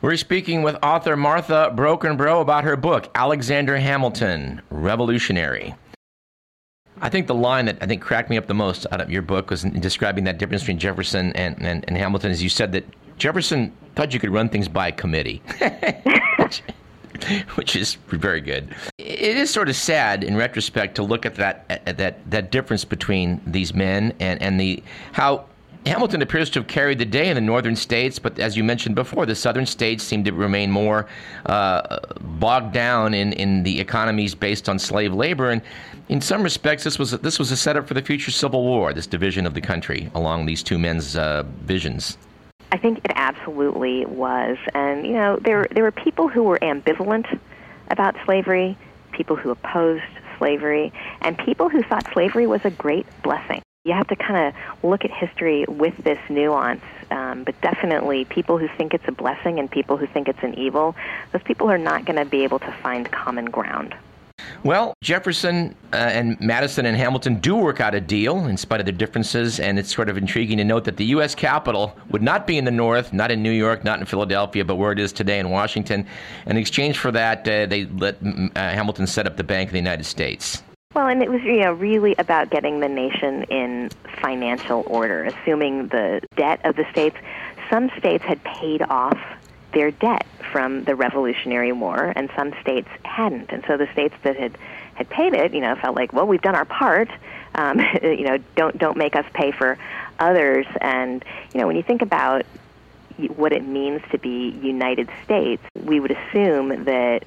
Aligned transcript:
We're 0.00 0.16
speaking 0.16 0.62
with 0.62 0.76
author 0.80 1.16
Martha 1.16 1.72
Brockenbrough 1.74 2.40
about 2.40 2.62
her 2.62 2.76
book, 2.76 3.10
Alexander 3.16 3.78
Hamilton, 3.78 4.62
Revolutionary. 4.70 5.74
I 7.00 7.08
think 7.08 7.26
the 7.26 7.34
line 7.34 7.64
that 7.64 7.78
I 7.80 7.86
think 7.86 8.00
cracked 8.00 8.30
me 8.30 8.36
up 8.36 8.46
the 8.46 8.54
most 8.54 8.86
out 8.92 9.00
of 9.00 9.10
your 9.10 9.22
book 9.22 9.50
was 9.50 9.64
in 9.64 9.80
describing 9.80 10.22
that 10.24 10.38
difference 10.38 10.62
between 10.62 10.78
Jefferson 10.78 11.32
and, 11.32 11.60
and, 11.66 11.84
and 11.88 11.96
Hamilton, 11.96 12.30
is 12.30 12.40
you 12.40 12.48
said 12.48 12.70
that 12.72 12.84
Jefferson 13.18 13.72
thought 13.96 14.14
you 14.14 14.20
could 14.20 14.30
run 14.30 14.48
things 14.48 14.68
by 14.68 14.92
committee. 14.92 15.42
which 17.56 17.74
is 17.74 17.96
very 18.06 18.40
good. 18.40 18.72
It 18.98 19.36
is 19.36 19.50
sort 19.50 19.68
of 19.68 19.74
sad 19.74 20.22
in 20.22 20.36
retrospect 20.36 20.94
to 20.96 21.02
look 21.02 21.26
at 21.26 21.34
that 21.34 21.64
at 21.68 21.96
that 21.96 22.30
that 22.30 22.52
difference 22.52 22.84
between 22.84 23.40
these 23.44 23.74
men 23.74 24.14
and 24.20 24.40
and 24.40 24.60
the 24.60 24.80
how 25.10 25.46
Hamilton 25.86 26.22
appears 26.22 26.50
to 26.50 26.60
have 26.60 26.66
carried 26.66 26.98
the 26.98 27.04
day 27.04 27.28
in 27.28 27.34
the 27.34 27.40
northern 27.40 27.76
states, 27.76 28.18
but 28.18 28.38
as 28.38 28.56
you 28.56 28.64
mentioned 28.64 28.94
before, 28.94 29.26
the 29.26 29.34
southern 29.34 29.66
states 29.66 30.04
seem 30.04 30.24
to 30.24 30.32
remain 30.32 30.70
more 30.70 31.06
uh, 31.46 31.98
bogged 32.20 32.72
down 32.72 33.14
in, 33.14 33.32
in 33.32 33.62
the 33.62 33.80
economies 33.80 34.34
based 34.34 34.68
on 34.68 34.78
slave 34.78 35.14
labor. 35.14 35.50
And 35.50 35.62
in 36.08 36.20
some 36.20 36.42
respects, 36.42 36.84
this 36.84 36.98
was 36.98 37.12
this 37.12 37.38
was 37.38 37.52
a 37.52 37.56
setup 37.56 37.86
for 37.86 37.94
the 37.94 38.02
future 38.02 38.30
Civil 38.30 38.64
War. 38.64 38.92
This 38.92 39.06
division 39.06 39.46
of 39.46 39.54
the 39.54 39.60
country 39.60 40.10
along 40.14 40.46
these 40.46 40.62
two 40.62 40.78
men's 40.78 41.16
uh, 41.16 41.44
visions. 41.62 42.18
I 42.70 42.76
think 42.76 42.98
it 42.98 43.12
absolutely 43.14 44.04
was, 44.04 44.58
and 44.74 45.06
you 45.06 45.14
know 45.14 45.36
there 45.36 45.66
there 45.70 45.84
were 45.84 45.92
people 45.92 46.28
who 46.28 46.42
were 46.42 46.58
ambivalent 46.58 47.38
about 47.90 48.14
slavery, 48.26 48.76
people 49.12 49.36
who 49.36 49.50
opposed 49.50 50.04
slavery, 50.36 50.92
and 51.22 51.38
people 51.38 51.68
who 51.70 51.82
thought 51.82 52.06
slavery 52.12 52.46
was 52.46 52.64
a 52.64 52.70
great 52.70 53.06
blessing 53.22 53.62
you 53.88 53.94
have 53.94 54.06
to 54.08 54.16
kind 54.16 54.54
of 54.54 54.84
look 54.84 55.04
at 55.04 55.10
history 55.10 55.64
with 55.66 55.96
this 56.04 56.18
nuance. 56.28 56.82
Um, 57.10 57.44
but 57.44 57.58
definitely, 57.62 58.26
people 58.26 58.58
who 58.58 58.68
think 58.76 58.92
it's 58.92 59.08
a 59.08 59.12
blessing 59.12 59.58
and 59.58 59.70
people 59.70 59.96
who 59.96 60.06
think 60.06 60.28
it's 60.28 60.42
an 60.42 60.58
evil, 60.58 60.94
those 61.32 61.42
people 61.42 61.70
are 61.70 61.78
not 61.78 62.04
going 62.04 62.16
to 62.16 62.26
be 62.26 62.44
able 62.44 62.58
to 62.58 62.72
find 62.82 63.10
common 63.10 63.46
ground. 63.46 63.94
Well, 64.62 64.94
Jefferson 65.02 65.74
uh, 65.92 65.96
and 65.96 66.38
Madison 66.40 66.84
and 66.84 66.96
Hamilton 66.96 67.40
do 67.40 67.56
work 67.56 67.80
out 67.80 67.94
a 67.94 68.00
deal 68.00 68.46
in 68.46 68.56
spite 68.56 68.80
of 68.80 68.86
their 68.86 68.94
differences, 68.94 69.58
and 69.58 69.78
it's 69.78 69.92
sort 69.92 70.08
of 70.08 70.16
intriguing 70.16 70.58
to 70.58 70.64
note 70.64 70.84
that 70.84 70.96
the 70.96 71.06
U.S. 71.06 71.34
Capitol 71.34 71.96
would 72.10 72.22
not 72.22 72.46
be 72.46 72.58
in 72.58 72.64
the 72.64 72.70
North, 72.70 73.12
not 73.12 73.30
in 73.30 73.42
New 73.42 73.52
York, 73.52 73.84
not 73.84 73.98
in 74.00 74.06
Philadelphia, 74.06 74.64
but 74.64 74.76
where 74.76 74.92
it 74.92 74.98
is 74.98 75.12
today 75.12 75.38
in 75.38 75.50
Washington. 75.50 76.06
In 76.46 76.56
exchange 76.56 76.98
for 76.98 77.10
that, 77.12 77.48
uh, 77.48 77.66
they 77.66 77.86
let 77.86 78.16
uh, 78.22 78.48
Hamilton 78.54 79.06
set 79.06 79.26
up 79.26 79.36
the 79.36 79.44
Bank 79.44 79.68
of 79.68 79.72
the 79.72 79.78
United 79.78 80.04
States. 80.04 80.62
Well, 80.94 81.06
and 81.06 81.22
it 81.22 81.30
was 81.30 81.42
you 81.42 81.60
know 81.60 81.72
really 81.72 82.14
about 82.16 82.48
getting 82.48 82.80
the 82.80 82.88
nation 82.88 83.42
in 83.44 83.90
financial 84.20 84.84
order, 84.86 85.24
assuming 85.24 85.88
the 85.88 86.22
debt 86.34 86.60
of 86.64 86.76
the 86.76 86.86
states. 86.90 87.16
Some 87.68 87.90
states 87.98 88.24
had 88.24 88.42
paid 88.42 88.80
off 88.82 89.18
their 89.74 89.90
debt 89.90 90.26
from 90.50 90.84
the 90.84 90.96
Revolutionary 90.96 91.72
War, 91.72 92.14
and 92.16 92.30
some 92.34 92.54
states 92.62 92.88
hadn't. 93.04 93.52
And 93.52 93.62
so 93.68 93.76
the 93.76 93.86
states 93.92 94.14
that 94.22 94.36
had 94.36 94.56
had 94.94 95.10
paid 95.10 95.34
it, 95.34 95.52
you 95.52 95.60
know, 95.60 95.76
felt 95.76 95.94
like, 95.94 96.14
well, 96.14 96.26
we've 96.26 96.40
done 96.40 96.54
our 96.54 96.64
part. 96.64 97.10
Um, 97.54 97.80
you 98.02 98.24
know, 98.24 98.38
don't 98.56 98.78
don't 98.78 98.96
make 98.96 99.14
us 99.14 99.26
pay 99.34 99.52
for 99.52 99.76
others. 100.18 100.66
And 100.80 101.22
you 101.52 101.60
know, 101.60 101.66
when 101.66 101.76
you 101.76 101.82
think 101.82 102.00
about 102.00 102.46
what 103.36 103.52
it 103.52 103.62
means 103.62 104.00
to 104.10 104.18
be 104.18 104.58
United 104.62 105.10
States, 105.24 105.62
we 105.84 106.00
would 106.00 106.12
assume 106.12 106.84
that 106.84 107.24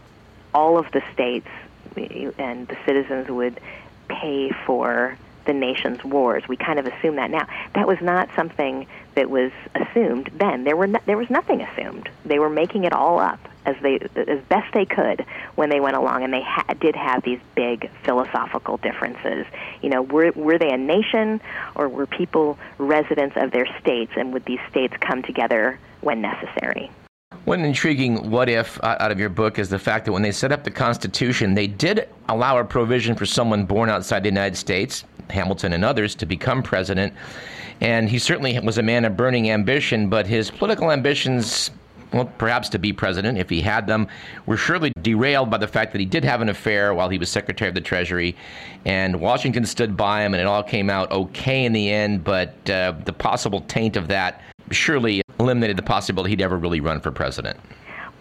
all 0.51 0.79
of 0.79 0.91
the 0.91 1.03
states 1.13 1.47
and 1.95 2.67
the 2.67 2.77
citizens 2.85 3.29
would 3.29 3.59
pay 4.07 4.51
for 4.65 5.17
the 5.45 5.53
nation's 5.53 6.03
wars. 6.03 6.47
We 6.47 6.55
kind 6.57 6.79
of 6.79 6.85
assume 6.85 7.15
that 7.15 7.31
now. 7.31 7.47
That 7.73 7.87
was 7.87 7.99
not 8.01 8.29
something 8.35 8.87
that 9.15 9.29
was 9.29 9.51
assumed 9.75 10.29
then. 10.33 10.63
There 10.63 10.77
were 10.77 10.87
no, 10.87 10.99
there 11.05 11.17
was 11.17 11.29
nothing 11.29 11.61
assumed. 11.61 12.09
They 12.25 12.39
were 12.39 12.49
making 12.49 12.83
it 12.83 12.93
all 12.93 13.19
up 13.19 13.39
as 13.65 13.75
they 13.81 13.99
as 14.15 14.41
best 14.49 14.73
they 14.73 14.85
could 14.85 15.25
when 15.55 15.69
they 15.69 15.79
went 15.79 15.95
along, 15.95 16.23
and 16.23 16.33
they 16.33 16.41
ha- 16.41 16.73
did 16.79 16.95
have 16.95 17.23
these 17.23 17.39
big 17.55 17.89
philosophical 18.03 18.77
differences. 18.77 19.45
You 19.81 19.89
know, 19.89 20.01
were 20.01 20.31
were 20.31 20.57
they 20.57 20.69
a 20.69 20.77
nation 20.77 21.41
or 21.75 21.89
were 21.89 22.05
people 22.05 22.57
residents 22.77 23.35
of 23.37 23.51
their 23.51 23.67
states, 23.79 24.11
and 24.15 24.33
would 24.33 24.45
these 24.45 24.61
states 24.69 24.93
come 24.99 25.23
together 25.23 25.79
when 26.01 26.21
necessary? 26.21 26.91
One 27.45 27.65
intriguing 27.65 28.29
what 28.29 28.49
if 28.49 28.81
uh, 28.83 28.97
out 28.99 29.11
of 29.11 29.19
your 29.19 29.29
book 29.29 29.57
is 29.57 29.67
the 29.67 29.79
fact 29.79 30.05
that 30.05 30.11
when 30.11 30.21
they 30.21 30.31
set 30.31 30.51
up 30.51 30.63
the 30.63 30.69
Constitution, 30.71 31.55
they 31.55 31.65
did 31.65 32.07
allow 32.29 32.59
a 32.59 32.63
provision 32.63 33.15
for 33.15 33.25
someone 33.25 33.65
born 33.65 33.89
outside 33.89 34.21
the 34.21 34.29
United 34.29 34.55
States, 34.55 35.05
Hamilton 35.31 35.73
and 35.73 35.83
others, 35.83 36.13
to 36.15 36.27
become 36.27 36.61
president. 36.61 37.13
And 37.81 38.07
he 38.07 38.19
certainly 38.19 38.59
was 38.59 38.77
a 38.77 38.83
man 38.83 39.05
of 39.05 39.17
burning 39.17 39.49
ambition, 39.49 40.07
but 40.07 40.27
his 40.27 40.51
political 40.51 40.91
ambitions, 40.91 41.71
well, 42.13 42.31
perhaps 42.37 42.69
to 42.69 42.77
be 42.77 42.93
president, 42.93 43.39
if 43.39 43.49
he 43.49 43.59
had 43.59 43.87
them, 43.87 44.07
were 44.45 44.57
surely 44.57 44.93
derailed 45.01 45.49
by 45.49 45.57
the 45.57 45.67
fact 45.67 45.93
that 45.93 45.99
he 45.99 46.05
did 46.05 46.23
have 46.23 46.41
an 46.41 46.49
affair 46.49 46.93
while 46.93 47.09
he 47.09 47.17
was 47.17 47.31
Secretary 47.31 47.69
of 47.69 47.73
the 47.73 47.81
Treasury. 47.81 48.35
And 48.85 49.19
Washington 49.19 49.65
stood 49.65 49.97
by 49.97 50.23
him, 50.23 50.35
and 50.35 50.41
it 50.41 50.45
all 50.45 50.61
came 50.61 50.91
out 50.91 51.11
okay 51.11 51.65
in 51.65 51.73
the 51.73 51.89
end, 51.89 52.23
but 52.23 52.69
uh, 52.69 52.93
the 53.03 53.13
possible 53.13 53.61
taint 53.61 53.97
of 53.97 54.09
that 54.09 54.41
surely 54.69 55.20
eliminated 55.41 55.77
the 55.77 55.83
possibility 55.83 56.31
he'd 56.31 56.41
ever 56.41 56.57
really 56.57 56.79
run 56.79 57.01
for 57.01 57.11
president. 57.11 57.59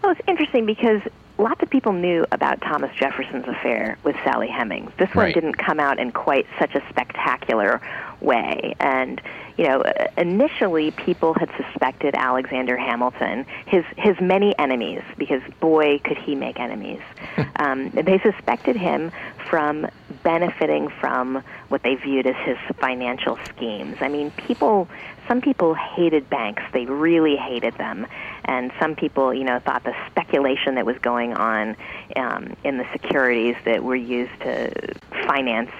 Well, 0.01 0.11
it's 0.11 0.21
interesting 0.27 0.65
because 0.65 1.01
lots 1.37 1.61
of 1.61 1.69
people 1.69 1.93
knew 1.93 2.25
about 2.31 2.61
Thomas 2.61 2.95
Jefferson's 2.95 3.47
affair 3.47 3.97
with 4.03 4.15
Sally 4.23 4.47
Hemings. 4.47 4.91
This 4.97 5.13
one 5.13 5.25
right. 5.25 5.33
didn't 5.33 5.55
come 5.55 5.79
out 5.79 5.99
in 5.99 6.11
quite 6.11 6.47
such 6.59 6.75
a 6.75 6.83
spectacular 6.89 7.81
way. 8.21 8.75
And, 8.79 9.21
you 9.57 9.67
know, 9.67 9.83
initially 10.17 10.91
people 10.91 11.33
had 11.33 11.49
suspected 11.57 12.15
Alexander 12.15 12.77
Hamilton, 12.77 13.45
his, 13.65 13.83
his 13.97 14.19
many 14.19 14.57
enemies, 14.57 15.01
because 15.17 15.41
boy, 15.59 15.99
could 16.03 16.17
he 16.17 16.35
make 16.35 16.59
enemies. 16.59 17.01
um, 17.57 17.89
they 17.91 18.19
suspected 18.19 18.75
him 18.75 19.11
from 19.49 19.87
benefiting 20.23 20.89
from 20.89 21.43
what 21.69 21.83
they 21.83 21.95
viewed 21.95 22.27
as 22.27 22.35
his 22.45 22.57
financial 22.77 23.37
schemes. 23.49 23.97
I 23.99 24.07
mean, 24.07 24.31
people, 24.31 24.87
some 25.27 25.41
people 25.41 25.73
hated 25.73 26.29
banks. 26.29 26.63
They 26.73 26.85
really 26.85 27.35
hated 27.35 27.75
them. 27.75 28.07
And 28.45 28.71
some 28.79 28.95
people, 28.95 29.33
you 29.33 29.43
know, 29.43 29.59
thought 29.59 29.83
the 29.83 29.95
speculation 30.09 30.75
that 30.75 30.85
was 30.85 30.97
going 30.99 31.33
on 31.33 31.75
um, 32.15 32.55
in 32.63 32.77
the 32.77 32.85
securities 32.91 33.55
that 33.65 33.83
were 33.83 33.95
used 33.95 34.37
to 34.41 34.95
finance 35.27 35.71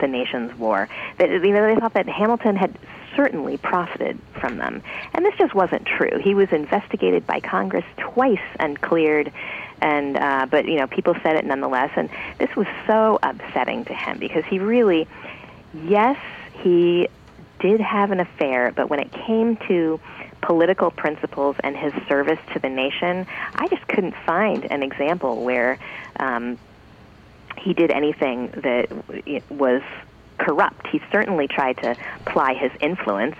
the 0.00 0.08
nation's 0.08 0.56
war, 0.58 0.88
that, 1.18 1.28
you 1.28 1.52
know, 1.52 1.74
they 1.74 1.78
thought 1.78 1.94
that 1.94 2.08
Hamilton 2.08 2.56
had 2.56 2.76
certainly 3.16 3.56
profited 3.56 4.18
from 4.40 4.58
them. 4.58 4.82
And 5.12 5.24
this 5.24 5.34
just 5.36 5.54
wasn't 5.54 5.84
true. 5.86 6.18
He 6.22 6.34
was 6.34 6.50
investigated 6.50 7.26
by 7.26 7.40
Congress 7.40 7.84
twice 7.96 8.38
and 8.60 8.80
cleared 8.80 9.32
and 9.80 10.16
uh, 10.16 10.46
but 10.50 10.66
you 10.66 10.76
know 10.76 10.86
people 10.86 11.14
said 11.22 11.36
it 11.36 11.44
nonetheless, 11.44 11.90
and 11.96 12.08
this 12.38 12.54
was 12.56 12.66
so 12.86 13.18
upsetting 13.22 13.84
to 13.86 13.94
him 13.94 14.18
because 14.18 14.44
he 14.44 14.58
really, 14.58 15.06
yes, 15.84 16.18
he 16.62 17.08
did 17.60 17.80
have 17.80 18.10
an 18.10 18.20
affair, 18.20 18.72
but 18.74 18.88
when 18.88 19.00
it 19.00 19.12
came 19.12 19.56
to 19.68 20.00
political 20.40 20.90
principles 20.90 21.56
and 21.62 21.76
his 21.76 21.92
service 22.08 22.38
to 22.52 22.58
the 22.58 22.68
nation, 22.68 23.26
I 23.54 23.68
just 23.68 23.86
couldn't 23.88 24.14
find 24.26 24.70
an 24.70 24.82
example 24.82 25.42
where 25.44 25.78
um, 26.16 26.58
he 27.58 27.74
did 27.74 27.90
anything 27.90 28.48
that 28.62 28.88
was 29.50 29.82
corrupt. 30.38 30.86
He 30.86 31.00
certainly 31.10 31.48
tried 31.48 31.78
to 31.78 31.96
ply 32.26 32.54
his 32.54 32.70
influence. 32.80 33.36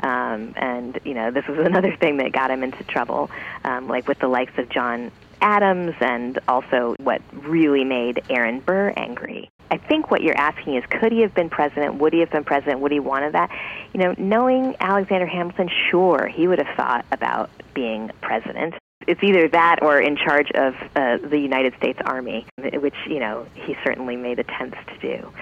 Um, 0.00 0.52
and 0.56 1.00
you 1.04 1.14
know 1.14 1.30
this 1.30 1.46
was 1.46 1.58
another 1.66 1.96
thing 1.96 2.18
that 2.18 2.32
got 2.32 2.50
him 2.50 2.62
into 2.62 2.84
trouble, 2.84 3.30
um, 3.64 3.88
like 3.88 4.06
with 4.06 4.18
the 4.18 4.28
likes 4.28 4.52
of 4.58 4.68
John 4.68 5.10
Adams 5.40 5.94
and 6.00 6.38
also 6.48 6.94
what 7.00 7.22
really 7.32 7.84
made 7.84 8.22
Aaron 8.30 8.60
Burr 8.60 8.92
angry. 8.96 9.50
I 9.70 9.78
think 9.78 10.10
what 10.10 10.22
you're 10.22 10.36
asking 10.36 10.76
is 10.76 10.84
could 10.88 11.12
he 11.12 11.20
have 11.20 11.34
been 11.34 11.50
president? 11.50 11.96
Would 11.96 12.12
he 12.12 12.20
have 12.20 12.30
been 12.30 12.44
president? 12.44 12.80
Would 12.80 12.92
he 12.92 13.00
wanted 13.00 13.34
that? 13.34 13.50
You 13.92 14.00
know, 14.00 14.14
knowing 14.16 14.76
Alexander 14.80 15.26
Hamilton, 15.26 15.68
sure, 15.90 16.28
he 16.28 16.46
would 16.46 16.58
have 16.58 16.76
thought 16.76 17.04
about 17.10 17.50
being 17.74 18.10
president. 18.20 18.74
It's 19.06 19.22
either 19.22 19.48
that 19.48 19.82
or 19.82 20.00
in 20.00 20.16
charge 20.16 20.50
of 20.52 20.74
uh, 20.94 21.18
the 21.18 21.38
United 21.38 21.74
States 21.76 21.98
Army, 22.04 22.46
which, 22.58 22.94
you 23.06 23.20
know, 23.20 23.46
he 23.54 23.76
certainly 23.84 24.16
made 24.16 24.38
attempts 24.38 24.78
to 24.88 24.98
do. 24.98 25.32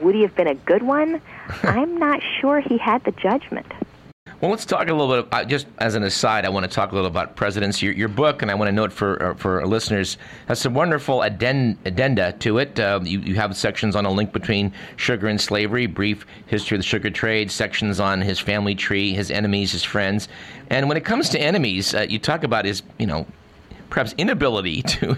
Would 0.00 0.14
he 0.14 0.22
have 0.22 0.34
been 0.36 0.46
a 0.46 0.54
good 0.54 0.82
one? 0.82 1.20
I'm 1.62 1.98
not 1.98 2.20
sure 2.40 2.60
he 2.60 2.78
had 2.78 3.02
the 3.04 3.12
judgment. 3.12 3.66
Well, 4.40 4.50
let's 4.50 4.64
talk 4.64 4.88
a 4.88 4.94
little 4.94 5.22
bit. 5.22 5.32
Uh, 5.32 5.44
just 5.44 5.66
as 5.78 5.94
an 5.94 6.02
aside, 6.02 6.46
I 6.46 6.48
want 6.48 6.64
to 6.64 6.70
talk 6.70 6.92
a 6.92 6.94
little 6.94 7.10
about 7.10 7.36
presidents. 7.36 7.82
Your, 7.82 7.92
your 7.92 8.08
book, 8.08 8.40
and 8.40 8.50
I 8.50 8.54
want 8.54 8.68
to 8.68 8.72
note 8.72 8.92
for 8.92 9.22
uh, 9.22 9.34
for 9.34 9.66
listeners, 9.66 10.16
has 10.48 10.58
some 10.60 10.72
wonderful 10.72 11.22
addenda 11.22 12.32
to 12.32 12.58
it. 12.58 12.80
Uh, 12.80 13.00
you, 13.02 13.20
you 13.20 13.34
have 13.34 13.54
sections 13.56 13.96
on 13.96 14.06
a 14.06 14.10
link 14.10 14.32
between 14.32 14.72
sugar 14.96 15.28
and 15.28 15.38
slavery, 15.38 15.86
brief 15.86 16.26
history 16.46 16.76
of 16.76 16.78
the 16.78 16.86
sugar 16.86 17.10
trade, 17.10 17.50
sections 17.50 18.00
on 18.00 18.22
his 18.22 18.38
family 18.38 18.74
tree, 18.74 19.12
his 19.12 19.30
enemies, 19.30 19.72
his 19.72 19.84
friends, 19.84 20.28
and 20.70 20.88
when 20.88 20.96
it 20.96 21.04
comes 21.04 21.28
to 21.30 21.38
enemies, 21.38 21.94
uh, 21.94 22.06
you 22.08 22.18
talk 22.18 22.44
about 22.44 22.64
his, 22.64 22.82
you 22.98 23.06
know, 23.06 23.26
perhaps 23.90 24.14
inability 24.16 24.82
to 24.86 25.16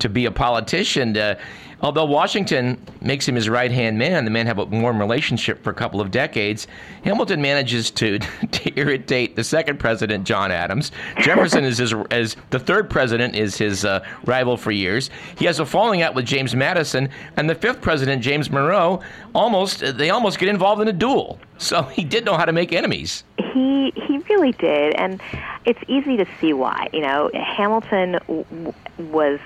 to 0.00 0.08
be 0.08 0.24
a 0.26 0.32
politician. 0.32 1.16
Uh, 1.16 1.36
Although 1.80 2.06
Washington 2.06 2.80
makes 3.00 3.28
him 3.28 3.34
his 3.34 3.48
right 3.48 3.70
hand 3.70 3.98
man, 3.98 4.24
the 4.24 4.30
man 4.30 4.46
have 4.46 4.58
a 4.58 4.64
warm 4.64 4.98
relationship 4.98 5.62
for 5.62 5.70
a 5.70 5.74
couple 5.74 6.00
of 6.00 6.10
decades. 6.10 6.66
Hamilton 7.02 7.42
manages 7.42 7.90
to, 7.92 8.18
to 8.50 8.78
irritate 8.78 9.36
the 9.36 9.44
second 9.44 9.78
president, 9.78 10.24
John 10.24 10.50
Adams. 10.50 10.92
Jefferson 11.20 11.64
is 11.64 11.78
his 11.78 11.94
as 12.10 12.36
the 12.50 12.58
third 12.58 12.88
president 12.90 13.34
is 13.34 13.56
his 13.56 13.84
uh, 13.84 14.04
rival 14.24 14.56
for 14.56 14.70
years. 14.70 15.10
He 15.36 15.44
has 15.46 15.60
a 15.60 15.66
falling 15.66 16.02
out 16.02 16.14
with 16.14 16.24
James 16.24 16.54
Madison, 16.54 17.08
and 17.36 17.48
the 17.48 17.54
fifth 17.54 17.80
president, 17.80 18.22
James 18.22 18.50
Monroe, 18.50 19.00
almost 19.34 19.80
they 19.96 20.10
almost 20.10 20.38
get 20.38 20.48
involved 20.48 20.80
in 20.80 20.88
a 20.88 20.92
duel. 20.92 21.38
So 21.58 21.82
he 21.82 22.04
did 22.04 22.24
know 22.24 22.36
how 22.36 22.44
to 22.44 22.52
make 22.52 22.72
enemies. 22.72 23.24
He 23.38 23.92
he 23.94 24.18
really 24.30 24.52
did, 24.52 24.94
and 24.96 25.20
it's 25.64 25.80
easy 25.88 26.16
to 26.16 26.26
see 26.40 26.52
why. 26.52 26.88
You 26.92 27.00
know, 27.00 27.30
Hamilton 27.34 28.12
w- 28.26 28.72
was 28.98 29.40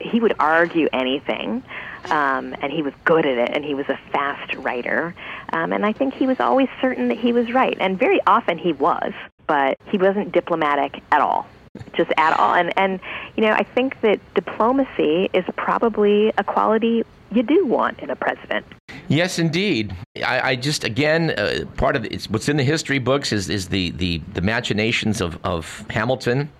he 0.00 0.20
would 0.20 0.34
argue 0.38 0.88
anything, 0.92 1.62
um, 2.06 2.54
and 2.60 2.72
he 2.72 2.82
was 2.82 2.94
good 3.04 3.26
at 3.26 3.38
it, 3.38 3.50
and 3.54 3.64
he 3.64 3.74
was 3.74 3.86
a 3.88 3.98
fast 4.12 4.54
writer. 4.56 5.14
Um, 5.52 5.72
and 5.72 5.84
I 5.84 5.92
think 5.92 6.14
he 6.14 6.26
was 6.26 6.40
always 6.40 6.68
certain 6.80 7.08
that 7.08 7.18
he 7.18 7.32
was 7.32 7.52
right, 7.52 7.76
and 7.80 7.98
very 7.98 8.20
often 8.26 8.58
he 8.58 8.72
was, 8.72 9.12
but 9.46 9.76
he 9.86 9.98
wasn't 9.98 10.32
diplomatic 10.32 11.02
at 11.12 11.20
all, 11.20 11.46
just 11.94 12.12
at 12.16 12.38
all. 12.38 12.54
And 12.54 12.72
and 12.78 13.00
you 13.36 13.44
know, 13.44 13.52
I 13.52 13.62
think 13.62 14.00
that 14.02 14.20
diplomacy 14.34 15.30
is 15.32 15.44
probably 15.56 16.32
a 16.38 16.44
quality 16.44 17.04
you 17.32 17.42
do 17.42 17.66
want 17.66 17.98
in 18.00 18.10
a 18.10 18.16
president. 18.16 18.66
Yes, 19.08 19.38
indeed. 19.38 19.94
I, 20.24 20.50
I 20.50 20.56
just 20.56 20.84
again 20.84 21.30
uh, 21.30 21.64
part 21.76 21.96
of 21.96 22.04
it's 22.06 22.28
what's 22.30 22.48
in 22.48 22.56
the 22.56 22.64
history 22.64 22.98
books 22.98 23.32
is 23.32 23.48
is 23.48 23.68
the 23.68 23.90
the, 23.92 24.18
the 24.34 24.40
machinations 24.40 25.20
of 25.20 25.38
of 25.44 25.84
Hamilton 25.90 26.50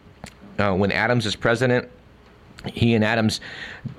uh, 0.59 0.75
when 0.75 0.93
Adams 0.93 1.27
is 1.27 1.37
president 1.37 1.89
he 2.67 2.95
and 2.95 3.05
Adams 3.05 3.41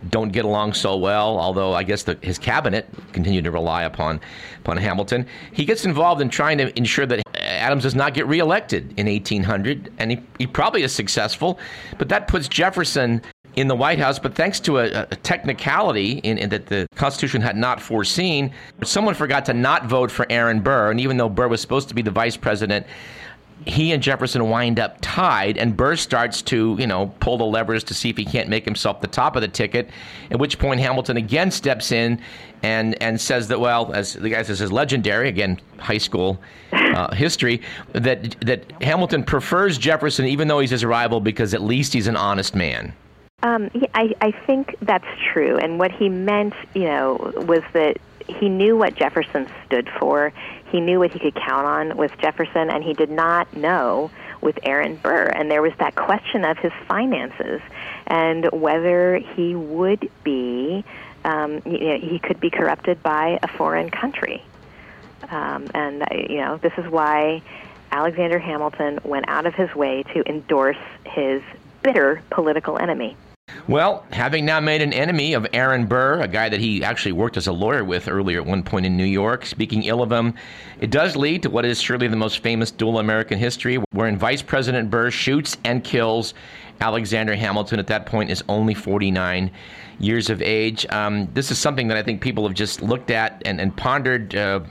don't 0.09 0.31
get 0.31 0.45
along 0.45 0.73
so 0.73 0.95
well, 0.95 1.37
although 1.37 1.73
I 1.73 1.83
guess 1.83 2.03
the, 2.03 2.17
his 2.21 2.37
cabinet 2.37 2.87
continued 3.13 3.45
to 3.45 3.51
rely 3.51 3.83
upon, 3.83 4.19
upon 4.59 4.77
Hamilton. 4.77 5.25
He 5.51 5.65
gets 5.65 5.85
involved 5.85 6.21
in 6.21 6.29
trying 6.29 6.57
to 6.59 6.77
ensure 6.77 7.05
that 7.05 7.21
Adams 7.35 7.83
does 7.83 7.95
not 7.95 8.13
get 8.13 8.27
reelected 8.27 8.93
in 8.97 9.07
1800, 9.07 9.91
and 9.97 10.11
he, 10.11 10.19
he 10.39 10.47
probably 10.47 10.83
is 10.83 10.93
successful, 10.93 11.59
but 11.97 12.09
that 12.09 12.27
puts 12.27 12.47
Jefferson 12.47 13.21
in 13.55 13.67
the 13.67 13.75
White 13.75 13.99
House. 13.99 14.19
But 14.19 14.35
thanks 14.35 14.59
to 14.61 14.77
a, 14.77 15.07
a 15.11 15.15
technicality 15.17 16.19
in, 16.19 16.37
in, 16.37 16.49
that 16.49 16.67
the 16.67 16.87
Constitution 16.95 17.41
had 17.41 17.57
not 17.57 17.81
foreseen, 17.81 18.53
someone 18.83 19.15
forgot 19.15 19.45
to 19.45 19.53
not 19.53 19.87
vote 19.87 20.11
for 20.11 20.25
Aaron 20.29 20.61
Burr, 20.61 20.91
and 20.91 21.01
even 21.01 21.17
though 21.17 21.29
Burr 21.29 21.47
was 21.47 21.59
supposed 21.59 21.89
to 21.89 21.95
be 21.95 22.01
the 22.01 22.11
vice 22.11 22.37
president, 22.37 22.85
he 23.65 23.91
and 23.91 24.01
Jefferson 24.01 24.49
wind 24.49 24.79
up 24.79 24.97
tied, 25.01 25.57
and 25.57 25.75
Burr 25.75 25.95
starts 25.95 26.41
to, 26.43 26.75
you 26.79 26.87
know, 26.87 27.13
pull 27.19 27.37
the 27.37 27.45
levers 27.45 27.83
to 27.85 27.93
see 27.93 28.09
if 28.09 28.17
he 28.17 28.25
can't 28.25 28.49
make 28.49 28.65
himself 28.65 29.01
the 29.01 29.07
top 29.07 29.35
of 29.35 29.41
the 29.41 29.47
ticket. 29.47 29.89
At 30.31 30.39
which 30.39 30.59
point 30.59 30.79
Hamilton 30.79 31.17
again 31.17 31.51
steps 31.51 31.91
in 31.91 32.21
and 32.63 33.01
and 33.01 33.19
says 33.19 33.47
that, 33.49 33.59
well, 33.59 33.91
as 33.93 34.13
the 34.13 34.29
guy 34.29 34.41
says, 34.43 34.61
is 34.61 34.71
legendary 34.71 35.27
again, 35.27 35.59
high 35.79 35.97
school 35.97 36.39
uh, 36.71 37.11
history 37.15 37.61
that 37.93 38.39
that 38.41 38.71
Hamilton 38.81 39.23
prefers 39.23 39.77
Jefferson 39.77 40.25
even 40.25 40.47
though 40.47 40.59
he's 40.59 40.71
his 40.71 40.85
rival 40.85 41.19
because 41.19 41.53
at 41.53 41.61
least 41.61 41.93
he's 41.93 42.07
an 42.07 42.15
honest 42.15 42.55
man. 42.55 42.93
Um, 43.43 43.69
yeah, 43.75 43.87
I, 43.93 44.15
I 44.21 44.31
think 44.31 44.75
that's 44.81 45.05
true, 45.31 45.57
and 45.57 45.77
what 45.77 45.91
he 45.91 46.09
meant, 46.09 46.55
you 46.73 46.85
know, 46.85 47.31
was 47.47 47.61
that 47.73 47.97
he 48.27 48.49
knew 48.49 48.77
what 48.77 48.95
Jefferson 48.95 49.47
stood 49.65 49.89
for. 49.99 50.33
He 50.71 50.79
knew 50.81 50.99
what 50.99 51.11
he 51.11 51.19
could 51.19 51.35
count 51.35 51.65
on 51.65 51.97
with 51.97 52.11
Jefferson, 52.19 52.69
and 52.69 52.83
he 52.83 52.93
did 52.93 53.09
not 53.09 53.55
know 53.55 54.11
with 54.41 54.59
Aaron 54.63 54.95
Burr. 54.97 55.25
And 55.25 55.49
there 55.49 55.61
was 55.61 55.73
that 55.79 55.95
question 55.95 56.45
of 56.45 56.57
his 56.57 56.71
finances 56.87 57.61
and 58.05 58.49
whether 58.51 59.17
he 59.17 59.55
would 59.55 60.09
be, 60.23 60.83
um, 61.23 61.61
you 61.65 61.79
know, 61.79 61.97
he 61.97 62.19
could 62.19 62.39
be 62.39 62.49
corrupted 62.49 63.01
by 63.01 63.39
a 63.41 63.47
foreign 63.47 63.89
country. 63.89 64.43
Um, 65.29 65.67
and, 65.73 66.03
uh, 66.03 66.07
you 66.15 66.37
know, 66.37 66.57
this 66.57 66.73
is 66.77 66.87
why 66.87 67.41
Alexander 67.91 68.39
Hamilton 68.39 68.99
went 69.03 69.27
out 69.27 69.45
of 69.45 69.53
his 69.55 69.73
way 69.75 70.03
to 70.13 70.23
endorse 70.29 70.77
his 71.05 71.41
bitter 71.81 72.21
political 72.29 72.77
enemy. 72.77 73.15
Well, 73.67 74.05
having 74.11 74.45
now 74.45 74.61
made 74.61 74.81
an 74.81 74.93
enemy 74.93 75.33
of 75.33 75.45
Aaron 75.51 75.87
Burr, 75.87 76.21
a 76.21 76.27
guy 76.27 76.47
that 76.47 76.61
he 76.61 76.85
actually 76.85 77.11
worked 77.11 77.35
as 77.35 77.47
a 77.47 77.51
lawyer 77.51 77.83
with 77.83 78.07
earlier 78.07 78.39
at 78.39 78.45
one 78.47 78.63
point 78.63 78.85
in 78.85 78.95
New 78.95 79.03
York, 79.03 79.45
speaking 79.45 79.83
ill 79.83 80.01
of 80.01 80.09
him, 80.09 80.35
it 80.79 80.89
does 80.89 81.17
lead 81.17 81.43
to 81.43 81.49
what 81.49 81.65
is 81.65 81.81
surely 81.81 82.07
the 82.07 82.15
most 82.15 82.39
famous 82.39 82.71
duel 82.71 82.97
in 82.99 83.05
American 83.05 83.37
history, 83.37 83.75
wherein 83.91 84.17
Vice 84.17 84.41
President 84.41 84.89
Burr 84.89 85.11
shoots 85.11 85.57
and 85.65 85.83
kills 85.83 86.33
Alexander 86.79 87.35
Hamilton. 87.35 87.77
At 87.77 87.87
that 87.87 88.05
point, 88.05 88.31
is 88.31 88.41
only 88.47 88.73
49 88.73 89.51
years 89.99 90.29
of 90.29 90.41
age. 90.41 90.85
Um, 90.89 91.27
this 91.33 91.51
is 91.51 91.57
something 91.57 91.89
that 91.89 91.97
I 91.97 92.03
think 92.03 92.21
people 92.21 92.47
have 92.47 92.55
just 92.55 92.81
looked 92.81 93.11
at 93.11 93.41
and, 93.45 93.59
and 93.59 93.75
pondered. 93.75 94.33
Uh, 94.33 94.61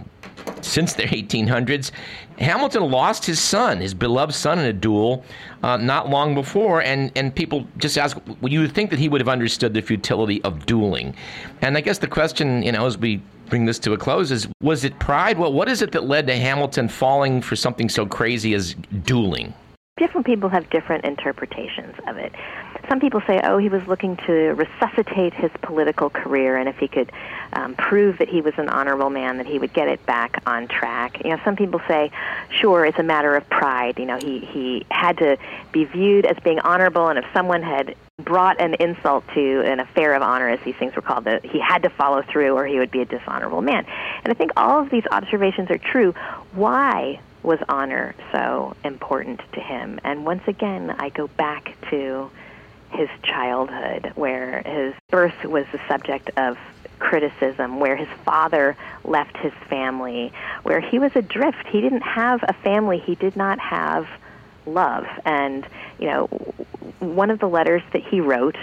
since 0.67 0.93
the 0.93 1.05
1800s. 1.05 1.91
Hamilton 2.39 2.91
lost 2.91 3.25
his 3.25 3.41
son, 3.41 3.81
his 3.81 3.95
beloved 3.95 4.35
son, 4.35 4.59
in 4.59 4.67
a 4.67 4.73
duel 4.73 5.25
uh, 5.63 5.77
not 5.77 6.11
long 6.11 6.35
before, 6.35 6.83
and, 6.83 7.11
and 7.17 7.35
people 7.35 7.67
just 7.79 7.97
ask, 7.97 8.17
well, 8.41 8.53
you 8.53 8.61
would 8.61 8.73
think 8.73 8.91
that 8.91 8.99
he 8.99 9.09
would 9.09 9.21
have 9.21 9.29
understood 9.29 9.73
the 9.73 9.81
futility 9.81 10.43
of 10.43 10.67
dueling. 10.67 11.15
And 11.63 11.77
I 11.77 11.81
guess 11.81 11.99
the 11.99 12.07
question, 12.07 12.63
you 12.63 12.73
know, 12.73 12.87
as 12.87 12.99
we 12.99 13.23
bring 13.49 13.65
this 13.65 13.79
to 13.81 13.93
a 13.93 13.97
close 13.97 14.31
is, 14.31 14.49
was 14.61 14.85
it 14.85 14.99
pride? 14.99 15.39
Well, 15.39 15.53
what 15.53 15.69
is 15.69 15.83
it 15.83 15.93
that 15.93 16.05
led 16.05 16.27
to 16.27 16.37
Hamilton 16.37 16.89
falling 16.89 17.41
for 17.41 17.57
something 17.57 17.89
so 17.89 18.07
crazy 18.07 18.55
as 18.55 18.75
dueling? 19.05 19.55
Different 19.99 20.27
people 20.27 20.49
have 20.51 20.69
different 20.71 21.05
interpretations 21.05 21.95
of 22.07 22.19
it. 22.19 22.33
Some 22.89 23.01
people 23.01 23.21
say, 23.27 23.41
oh, 23.43 23.59
he 23.59 23.69
was 23.69 23.87
looking 23.87 24.17
to 24.27 24.33
resuscitate 24.55 25.35
his 25.35 25.51
political 25.63 26.09
career, 26.09 26.57
and 26.57 26.69
if 26.69 26.79
he 26.79 26.89
could 26.89 27.11
um, 27.53 27.75
prove 27.75 28.19
that 28.19 28.29
he 28.29 28.41
was 28.41 28.55
an 28.59 28.69
honorable 28.69 29.11
man, 29.11 29.39
that 29.39 29.47
he 29.47 29.59
would 29.59 29.73
get 29.73 29.89
it 29.89 30.05
back 30.07 30.43
on 30.47 30.69
track. 30.69 31.25
You 31.25 31.31
know, 31.31 31.41
some 31.45 31.57
people 31.57 31.81
say, 31.89 32.11
sure, 32.51 32.85
it's 32.85 32.99
a 32.99 33.03
matter 33.03 33.35
of 33.35 33.49
pride. 33.49 33.99
You 33.99 34.07
know, 34.07 34.19
he 34.19 34.39
he 34.39 34.87
had 34.91 35.19
to 35.19 35.37
be 35.73 35.85
viewed 35.85 36.27
as 36.27 36.37
being 36.45 36.61
honorable, 36.61 37.09
and 37.09 37.19
if 37.19 37.25
someone 37.33 37.63
had 37.63 37.97
brought 38.19 38.61
an 38.61 38.75
insult 38.75 39.25
to 39.35 39.61
an 39.63 39.81
affair 39.81 40.15
of 40.15 40.23
honor, 40.23 40.49
as 40.49 40.61
these 40.65 40.77
things 40.77 40.95
were 40.97 41.03
called, 41.03 41.25
that 41.25 41.45
he 41.45 41.61
had 41.61 41.83
to 41.83 41.91
follow 41.91 42.23
through, 42.23 42.55
or 42.55 42.67
he 42.67 42.79
would 42.79 42.91
be 42.91 43.03
a 43.03 43.05
dishonorable 43.05 43.63
man. 43.63 43.85
And 44.25 44.33
I 44.33 44.35
think 44.35 44.53
all 44.57 44.81
of 44.81 44.91
these 44.91 45.05
observations 45.11 45.71
are 45.71 45.79
true. 45.79 46.13
Why 46.53 47.21
was 47.43 47.59
honor 47.69 48.15
so 48.33 48.75
important 48.85 49.41
to 49.53 49.61
him? 49.61 50.01
And 50.03 50.25
once 50.25 50.43
again, 50.47 50.91
I 50.91 51.11
go 51.11 51.29
back 51.29 51.77
to 51.91 52.31
his 52.91 53.09
childhood, 53.23 54.13
where 54.15 54.63
his 54.63 54.95
birth 55.11 55.45
was 55.45 55.67
the 55.73 55.81
subject 55.89 56.31
of 56.37 56.57
criticism, 56.99 57.79
where 57.79 57.97
his 57.97 58.09
father 58.25 58.77
left 59.05 59.37
his 59.37 59.53
family, 59.69 60.33
where 60.63 60.81
he 60.81 60.99
was 60.99 61.13
adrift. 61.15 61.67
He 61.69 61.81
didn't 61.81 62.03
have 62.03 62.43
a 62.43 62.55
family. 62.55 62.99
He 62.99 63.15
did 63.15 63.37
not 63.37 63.59
have 63.59 64.07
love. 64.67 65.07
And, 65.25 65.67
you 65.99 66.07
know, 66.07 66.27
one 67.01 67.31
of 67.31 67.39
the 67.39 67.49
letters 67.49 67.83
that 67.93 68.03
he 68.03 68.21
wrote 68.21 68.57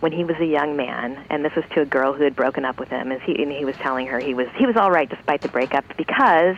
when 0.00 0.12
he 0.12 0.24
was 0.24 0.36
a 0.38 0.46
young 0.46 0.76
man, 0.76 1.24
and 1.28 1.44
this 1.44 1.54
was 1.56 1.64
to 1.74 1.80
a 1.80 1.84
girl 1.84 2.12
who 2.12 2.22
had 2.22 2.36
broken 2.36 2.64
up 2.64 2.78
with 2.78 2.88
him, 2.88 3.10
is 3.10 3.20
he, 3.22 3.42
and 3.42 3.50
he 3.50 3.64
was 3.64 3.74
telling 3.76 4.06
her 4.06 4.20
he 4.20 4.32
was 4.32 4.46
he 4.56 4.64
was 4.64 4.76
all 4.76 4.90
right 4.90 5.08
despite 5.08 5.40
the 5.40 5.48
breakup 5.48 5.84
because 5.96 6.56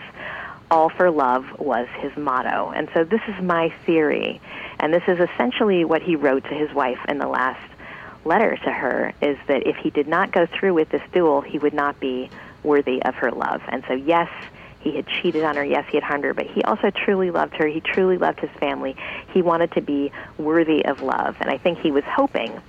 all 0.70 0.88
for 0.88 1.10
love 1.10 1.44
was 1.58 1.88
his 1.98 2.16
motto. 2.16 2.70
And 2.70 2.88
so 2.94 3.04
this 3.04 3.20
is 3.28 3.42
my 3.42 3.72
theory. 3.84 4.40
And 4.78 4.92
this 4.92 5.02
is 5.08 5.18
essentially 5.18 5.84
what 5.84 6.02
he 6.02 6.16
wrote 6.16 6.44
to 6.44 6.54
his 6.54 6.72
wife 6.72 6.98
in 7.08 7.18
the 7.18 7.28
last 7.28 7.60
letter 8.24 8.56
to 8.56 8.70
her 8.70 9.12
is 9.20 9.38
that 9.48 9.66
if 9.66 9.76
he 9.76 9.90
did 9.90 10.06
not 10.06 10.30
go 10.32 10.46
through 10.46 10.74
with 10.74 10.90
this 10.90 11.02
duel, 11.12 11.40
he 11.40 11.58
would 11.58 11.74
not 11.74 11.98
be 12.00 12.30
worthy 12.62 13.02
of 13.02 13.14
her 13.16 13.30
love. 13.30 13.62
And 13.68 13.82
so 13.88 13.94
yes, 13.94 14.28
he 14.80 14.96
had 14.96 15.06
cheated 15.06 15.44
on 15.44 15.56
her, 15.56 15.64
yes, 15.64 15.84
he 15.90 15.96
had 15.96 16.04
harmed 16.04 16.24
her, 16.24 16.34
but 16.34 16.46
he 16.46 16.62
also 16.62 16.90
truly 16.90 17.30
loved 17.30 17.54
her. 17.56 17.66
He 17.66 17.80
truly 17.80 18.16
loved 18.16 18.40
his 18.40 18.50
family. 18.58 18.96
He 19.32 19.42
wanted 19.42 19.72
to 19.72 19.82
be 19.82 20.10
worthy 20.38 20.84
of 20.84 21.02
love. 21.02 21.36
And 21.40 21.50
I 21.50 21.58
think 21.58 21.78
he 21.78 21.90
was 21.90 22.04
hoping 22.04 22.60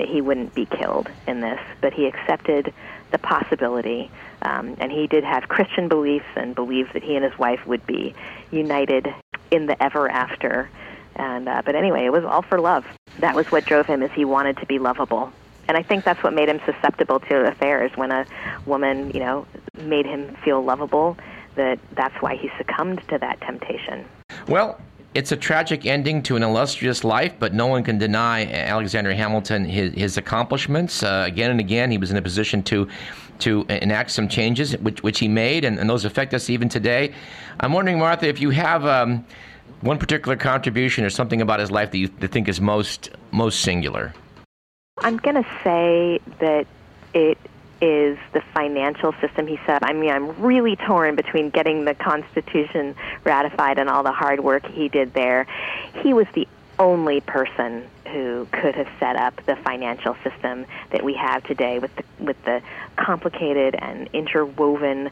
that 0.00 0.08
he 0.08 0.22
wouldn't 0.22 0.54
be 0.54 0.64
killed 0.64 1.10
in 1.26 1.40
this, 1.40 1.60
but 1.82 1.92
he 1.92 2.06
accepted 2.06 2.72
the 3.10 3.18
possibility. 3.18 4.10
Um, 4.40 4.74
and 4.80 4.90
he 4.90 5.06
did 5.06 5.24
have 5.24 5.46
Christian 5.46 5.88
beliefs 5.88 6.24
and 6.36 6.54
believed 6.54 6.94
that 6.94 7.02
he 7.02 7.16
and 7.16 7.24
his 7.24 7.38
wife 7.38 7.60
would 7.66 7.86
be 7.86 8.14
united 8.50 9.14
in 9.50 9.66
the 9.66 9.80
ever 9.82 10.10
after. 10.10 10.70
And 11.16 11.50
uh, 11.50 11.60
but 11.66 11.74
anyway, 11.74 12.06
it 12.06 12.12
was 12.12 12.24
all 12.24 12.40
for 12.40 12.58
love. 12.58 12.86
That 13.18 13.34
was 13.34 13.52
what 13.52 13.66
drove 13.66 13.84
him, 13.84 14.02
is 14.02 14.10
he 14.12 14.24
wanted 14.24 14.56
to 14.56 14.66
be 14.66 14.78
lovable. 14.78 15.30
And 15.68 15.76
I 15.76 15.82
think 15.82 16.02
that's 16.04 16.22
what 16.22 16.32
made 16.32 16.48
him 16.48 16.62
susceptible 16.64 17.20
to 17.20 17.46
affairs. 17.46 17.92
When 17.94 18.10
a 18.10 18.24
woman, 18.64 19.10
you 19.10 19.20
know, 19.20 19.46
made 19.82 20.06
him 20.06 20.34
feel 20.42 20.64
lovable, 20.64 21.18
that 21.56 21.78
that's 21.92 22.14
why 22.22 22.36
he 22.36 22.50
succumbed 22.56 23.06
to 23.08 23.18
that 23.18 23.38
temptation. 23.42 24.06
Well, 24.48 24.80
it's 25.14 25.32
a 25.32 25.36
tragic 25.36 25.86
ending 25.86 26.22
to 26.22 26.36
an 26.36 26.42
illustrious 26.42 27.02
life, 27.02 27.34
but 27.38 27.52
no 27.52 27.66
one 27.66 27.82
can 27.82 27.98
deny 27.98 28.46
Alexander 28.46 29.12
Hamilton 29.12 29.64
his, 29.64 29.92
his 29.94 30.16
accomplishments. 30.16 31.02
Uh, 31.02 31.24
again 31.26 31.50
and 31.50 31.60
again, 31.60 31.90
he 31.90 31.98
was 31.98 32.10
in 32.10 32.16
a 32.16 32.22
position 32.22 32.62
to 32.64 32.88
to 33.40 33.64
enact 33.70 34.10
some 34.10 34.28
changes, 34.28 34.76
which, 34.78 35.02
which 35.02 35.18
he 35.18 35.26
made, 35.26 35.64
and, 35.64 35.78
and 35.78 35.88
those 35.88 36.04
affect 36.04 36.34
us 36.34 36.50
even 36.50 36.68
today. 36.68 37.10
I'm 37.60 37.72
wondering, 37.72 37.98
Martha, 37.98 38.28
if 38.28 38.38
you 38.38 38.50
have 38.50 38.84
um, 38.84 39.24
one 39.80 39.98
particular 39.98 40.36
contribution 40.36 41.04
or 41.04 41.10
something 41.10 41.40
about 41.40 41.58
his 41.58 41.70
life 41.70 41.90
that 41.90 41.98
you 41.98 42.08
think 42.08 42.48
is 42.48 42.60
most 42.60 43.10
most 43.30 43.60
singular. 43.60 44.12
I'm 44.98 45.16
going 45.16 45.42
to 45.42 45.48
say 45.64 46.20
that 46.40 46.66
it 47.14 47.38
is 47.80 48.18
the 48.32 48.42
financial 48.54 49.12
system. 49.20 49.46
He 49.46 49.58
said, 49.66 49.82
I 49.82 49.92
mean, 49.92 50.10
I'm 50.10 50.40
really 50.40 50.76
torn 50.76 51.16
between 51.16 51.50
getting 51.50 51.84
the 51.84 51.94
Constitution 51.94 52.94
ratified 53.24 53.78
and 53.78 53.88
all 53.88 54.02
the 54.02 54.12
hard 54.12 54.40
work 54.40 54.66
he 54.66 54.88
did 54.88 55.14
there. 55.14 55.46
He 56.02 56.12
was 56.12 56.26
the 56.34 56.46
only 56.78 57.20
person 57.20 57.88
who 58.10 58.46
could 58.52 58.74
have 58.74 58.88
set 58.98 59.16
up 59.16 59.44
the 59.46 59.56
financial 59.56 60.16
system 60.24 60.66
that 60.90 61.04
we 61.04 61.14
have 61.14 61.44
today 61.44 61.78
with 61.78 61.94
the, 61.96 62.04
with 62.24 62.42
the 62.44 62.62
complicated 62.96 63.74
and 63.78 64.08
interwoven 64.12 65.10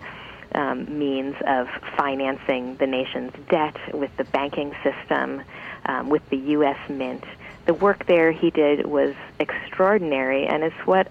um, 0.54 0.98
means 0.98 1.36
of 1.46 1.68
financing 1.96 2.76
the 2.76 2.86
nation's 2.86 3.32
debt 3.50 3.76
with 3.94 4.14
the 4.16 4.24
banking 4.24 4.74
system, 4.82 5.42
um, 5.86 6.08
with 6.08 6.28
the 6.30 6.38
U.S. 6.38 6.78
Mint. 6.88 7.24
The 7.66 7.74
work 7.74 8.06
there 8.06 8.32
he 8.32 8.50
did 8.50 8.86
was 8.86 9.14
extraordinary, 9.38 10.46
and 10.46 10.64
it's 10.64 10.86
what 10.86 11.10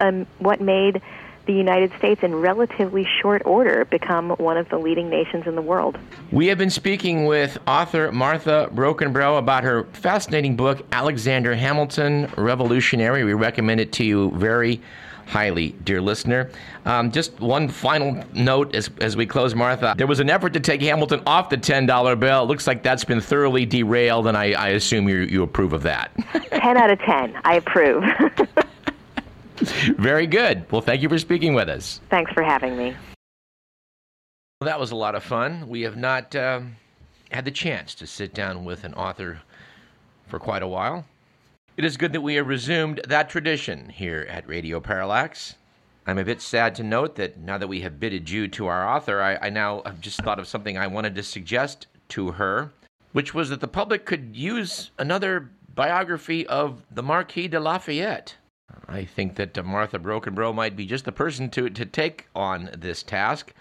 um, 0.00 0.26
what 0.38 0.60
made 0.60 1.02
the 1.46 1.52
United 1.52 1.92
States 1.98 2.22
in 2.22 2.34
relatively 2.34 3.06
short 3.20 3.42
order 3.44 3.84
become 3.84 4.30
one 4.30 4.56
of 4.56 4.68
the 4.70 4.78
leading 4.78 5.10
nations 5.10 5.46
in 5.46 5.54
the 5.54 5.62
world. 5.62 5.98
We 6.32 6.46
have 6.46 6.58
been 6.58 6.70
speaking 6.70 7.26
with 7.26 7.58
author 7.66 8.10
Martha 8.12 8.70
Brockenbrough 8.74 9.38
about 9.38 9.62
her 9.64 9.84
fascinating 9.92 10.56
book, 10.56 10.82
Alexander 10.92 11.54
Hamilton 11.54 12.30
Revolutionary. 12.36 13.24
We 13.24 13.34
recommend 13.34 13.80
it 13.80 13.92
to 13.92 14.04
you 14.04 14.30
very 14.32 14.80
highly, 15.26 15.70
dear 15.84 16.00
listener. 16.00 16.50
Um, 16.84 17.10
just 17.10 17.38
one 17.40 17.68
final 17.68 18.22
note 18.34 18.74
as, 18.74 18.90
as 19.00 19.16
we 19.16 19.26
close, 19.26 19.54
Martha. 19.54 19.94
There 19.96 20.06
was 20.06 20.20
an 20.20 20.28
effort 20.28 20.52
to 20.52 20.60
take 20.60 20.82
Hamilton 20.82 21.22
off 21.26 21.48
the 21.48 21.56
$10 21.56 22.20
bill. 22.20 22.42
It 22.42 22.46
looks 22.46 22.66
like 22.66 22.82
that's 22.82 23.04
been 23.04 23.20
thoroughly 23.20 23.64
derailed, 23.64 24.26
and 24.26 24.36
I, 24.36 24.52
I 24.52 24.68
assume 24.68 25.08
you, 25.08 25.18
you 25.20 25.42
approve 25.42 25.72
of 25.72 25.82
that. 25.84 26.10
10 26.50 26.76
out 26.76 26.90
of 26.90 26.98
10. 27.00 27.40
I 27.44 27.54
approve. 27.56 28.04
Very 29.56 30.26
good. 30.26 30.70
Well, 30.70 30.80
thank 30.80 31.02
you 31.02 31.08
for 31.08 31.18
speaking 31.18 31.54
with 31.54 31.68
us. 31.68 32.00
Thanks 32.10 32.32
for 32.32 32.42
having 32.42 32.76
me. 32.76 32.96
Well, 34.60 34.66
that 34.66 34.80
was 34.80 34.90
a 34.90 34.96
lot 34.96 35.14
of 35.14 35.22
fun. 35.22 35.68
We 35.68 35.82
have 35.82 35.96
not 35.96 36.34
um, 36.34 36.76
had 37.30 37.44
the 37.44 37.50
chance 37.50 37.94
to 37.96 38.06
sit 38.06 38.34
down 38.34 38.64
with 38.64 38.84
an 38.84 38.94
author 38.94 39.40
for 40.26 40.38
quite 40.38 40.62
a 40.62 40.68
while. 40.68 41.04
It 41.76 41.84
is 41.84 41.96
good 41.96 42.12
that 42.12 42.20
we 42.20 42.36
have 42.36 42.46
resumed 42.46 43.00
that 43.08 43.28
tradition 43.28 43.88
here 43.88 44.26
at 44.30 44.48
Radio 44.48 44.80
Parallax. 44.80 45.56
I'm 46.06 46.18
a 46.18 46.24
bit 46.24 46.40
sad 46.40 46.74
to 46.76 46.82
note 46.82 47.16
that 47.16 47.38
now 47.38 47.58
that 47.58 47.66
we 47.66 47.80
have 47.80 47.98
bid 47.98 48.12
adieu 48.12 48.46
to 48.48 48.66
our 48.66 48.88
author, 48.88 49.20
I, 49.20 49.36
I 49.36 49.50
now 49.50 49.82
have 49.84 50.00
just 50.00 50.22
thought 50.22 50.38
of 50.38 50.46
something 50.46 50.78
I 50.78 50.86
wanted 50.86 51.14
to 51.14 51.22
suggest 51.22 51.86
to 52.10 52.32
her, 52.32 52.70
which 53.12 53.34
was 53.34 53.50
that 53.50 53.60
the 53.60 53.68
public 53.68 54.04
could 54.04 54.36
use 54.36 54.90
another 54.98 55.50
biography 55.74 56.46
of 56.46 56.82
the 56.90 57.02
Marquis 57.02 57.48
de 57.48 57.58
Lafayette. 57.58 58.36
I 58.88 59.04
think 59.04 59.36
that 59.36 59.58
uh, 59.58 59.62
Martha 59.62 59.98
Brockenbrough 59.98 60.54
might 60.54 60.76
be 60.76 60.86
just 60.86 61.04
the 61.04 61.12
person 61.12 61.50
to, 61.50 61.68
to 61.68 61.84
take 61.84 62.28
on 62.34 62.70
this 62.76 63.02
task. 63.02 63.52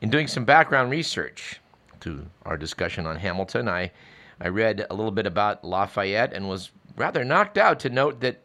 In 0.00 0.10
doing 0.10 0.26
some 0.26 0.44
background 0.44 0.90
research 0.90 1.60
to 2.00 2.26
our 2.44 2.56
discussion 2.56 3.06
on 3.06 3.16
Hamilton, 3.16 3.68
I, 3.68 3.92
I 4.40 4.48
read 4.48 4.86
a 4.90 4.94
little 4.94 5.12
bit 5.12 5.26
about 5.26 5.64
Lafayette 5.64 6.32
and 6.32 6.48
was 6.48 6.70
rather 6.96 7.24
knocked 7.24 7.56
out 7.56 7.80
to 7.80 7.88
note 7.88 8.20
that, 8.20 8.42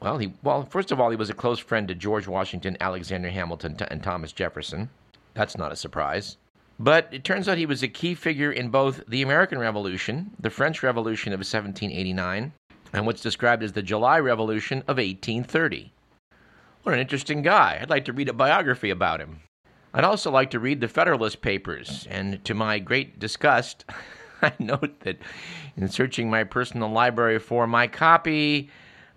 well, 0.00 0.18
he, 0.18 0.32
well, 0.42 0.64
first 0.64 0.92
of 0.92 1.00
all, 1.00 1.10
he 1.10 1.16
was 1.16 1.30
a 1.30 1.34
close 1.34 1.58
friend 1.58 1.88
to 1.88 1.94
George 1.94 2.28
Washington, 2.28 2.76
Alexander 2.80 3.30
Hamilton, 3.30 3.76
and 3.88 4.02
Thomas 4.02 4.32
Jefferson. 4.32 4.90
That's 5.32 5.56
not 5.56 5.72
a 5.72 5.76
surprise. 5.76 6.36
But 6.78 7.08
it 7.12 7.24
turns 7.24 7.48
out 7.48 7.56
he 7.56 7.66
was 7.66 7.82
a 7.82 7.88
key 7.88 8.14
figure 8.14 8.52
in 8.52 8.68
both 8.68 9.02
the 9.08 9.22
American 9.22 9.58
Revolution, 9.58 10.32
the 10.38 10.50
French 10.50 10.82
Revolution 10.82 11.32
of 11.32 11.38
1789, 11.38 12.52
and 12.94 13.04
what's 13.06 13.20
described 13.20 13.62
as 13.62 13.72
the 13.72 13.82
July 13.82 14.18
Revolution 14.20 14.78
of 14.82 14.98
1830. 14.98 15.92
What 16.84 16.94
an 16.94 17.00
interesting 17.00 17.42
guy. 17.42 17.78
I'd 17.80 17.90
like 17.90 18.04
to 18.04 18.12
read 18.12 18.28
a 18.28 18.32
biography 18.32 18.90
about 18.90 19.20
him. 19.20 19.40
I'd 19.92 20.04
also 20.04 20.30
like 20.30 20.50
to 20.52 20.60
read 20.60 20.80
the 20.80 20.88
Federalist 20.88 21.42
Papers, 21.42 22.06
and 22.08 22.44
to 22.44 22.54
my 22.54 22.78
great 22.78 23.18
disgust, 23.18 23.84
I 24.42 24.52
note 24.58 25.00
that 25.00 25.18
in 25.76 25.88
searching 25.88 26.30
my 26.30 26.44
personal 26.44 26.88
library 26.88 27.38
for 27.40 27.66
my 27.66 27.88
copy, 27.88 28.70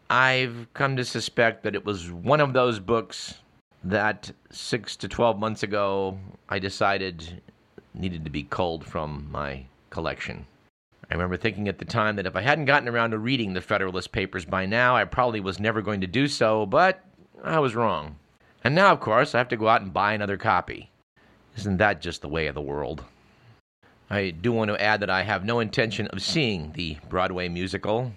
I've 0.09 0.67
come 0.73 0.95
to 0.95 1.05
suspect 1.05 1.63
that 1.63 1.75
it 1.75 1.85
was 1.85 2.11
one 2.11 2.41
of 2.41 2.53
those 2.53 2.79
books 2.79 3.35
that 3.83 4.31
six 4.49 4.95
to 4.97 5.07
12 5.07 5.37
months 5.37 5.63
ago 5.63 6.17
I 6.49 6.59
decided 6.59 7.41
needed 7.93 8.23
to 8.23 8.29
be 8.31 8.43
culled 8.43 8.85
from 8.85 9.27
my 9.31 9.65
collection. 9.89 10.45
I 11.09 11.13
remember 11.13 11.37
thinking 11.37 11.67
at 11.67 11.79
the 11.79 11.85
time 11.85 12.17
that 12.17 12.25
if 12.25 12.35
I 12.35 12.41
hadn't 12.41 12.65
gotten 12.65 12.89
around 12.89 13.11
to 13.11 13.17
reading 13.17 13.53
the 13.53 13.61
Federalist 13.61 14.11
Papers 14.11 14.43
by 14.43 14.65
now, 14.65 14.95
I 14.95 15.05
probably 15.05 15.39
was 15.39 15.59
never 15.59 15.81
going 15.81 16.01
to 16.01 16.07
do 16.07 16.27
so, 16.27 16.65
but 16.65 17.03
I 17.43 17.59
was 17.59 17.75
wrong. 17.75 18.17
And 18.63 18.75
now, 18.75 18.91
of 18.91 18.99
course, 18.99 19.33
I 19.33 19.37
have 19.37 19.47
to 19.49 19.57
go 19.57 19.69
out 19.69 19.81
and 19.81 19.93
buy 19.93 20.13
another 20.13 20.35
copy. 20.35 20.91
Isn't 21.55 21.77
that 21.77 22.01
just 22.01 22.21
the 22.21 22.27
way 22.27 22.47
of 22.47 22.55
the 22.55 22.61
world? 22.61 23.05
I 24.09 24.31
do 24.31 24.51
want 24.51 24.69
to 24.69 24.81
add 24.81 24.99
that 24.99 25.09
I 25.09 25.23
have 25.23 25.45
no 25.45 25.59
intention 25.59 26.07
of 26.07 26.21
seeing 26.21 26.73
the 26.73 26.97
Broadway 27.09 27.47
musical, 27.47 28.13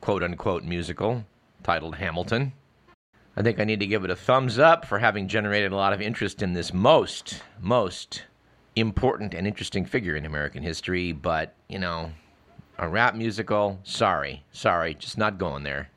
quote 0.00 0.22
unquote 0.22 0.64
musical, 0.64 1.24
titled 1.62 1.96
Hamilton. 1.96 2.52
I 3.36 3.42
think 3.42 3.58
I 3.58 3.64
need 3.64 3.80
to 3.80 3.86
give 3.86 4.04
it 4.04 4.10
a 4.10 4.16
thumbs 4.16 4.58
up 4.58 4.86
for 4.86 4.98
having 4.98 5.28
generated 5.28 5.72
a 5.72 5.76
lot 5.76 5.92
of 5.92 6.00
interest 6.00 6.42
in 6.42 6.52
this 6.52 6.72
most, 6.72 7.42
most 7.60 8.24
important 8.76 9.34
and 9.34 9.46
interesting 9.46 9.84
figure 9.84 10.16
in 10.16 10.24
American 10.24 10.62
history, 10.62 11.12
but, 11.12 11.54
you 11.68 11.78
know, 11.78 12.12
a 12.78 12.88
rap 12.88 13.14
musical, 13.14 13.78
sorry, 13.84 14.42
sorry, 14.52 14.94
just 14.94 15.18
not 15.18 15.38
going 15.38 15.62
there. 15.62 15.88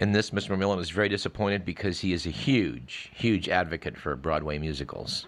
In 0.00 0.12
this, 0.12 0.30
Mr. 0.30 0.56
McMillan 0.56 0.76
was 0.76 0.90
very 0.90 1.08
disappointed 1.08 1.64
because 1.64 2.00
he 2.00 2.12
is 2.12 2.26
a 2.26 2.30
huge, 2.30 3.10
huge 3.14 3.48
advocate 3.48 3.96
for 3.96 4.16
Broadway 4.16 4.58
musicals. 4.58 5.26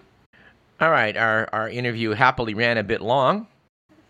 All 0.81 0.90
right, 0.90 1.16
our, 1.16 1.49
our 1.52 1.69
interview 1.69 2.11
happily 2.11 2.52
ran 2.55 2.76
a 2.76 2.83
bit 2.83 3.00
long, 3.00 3.47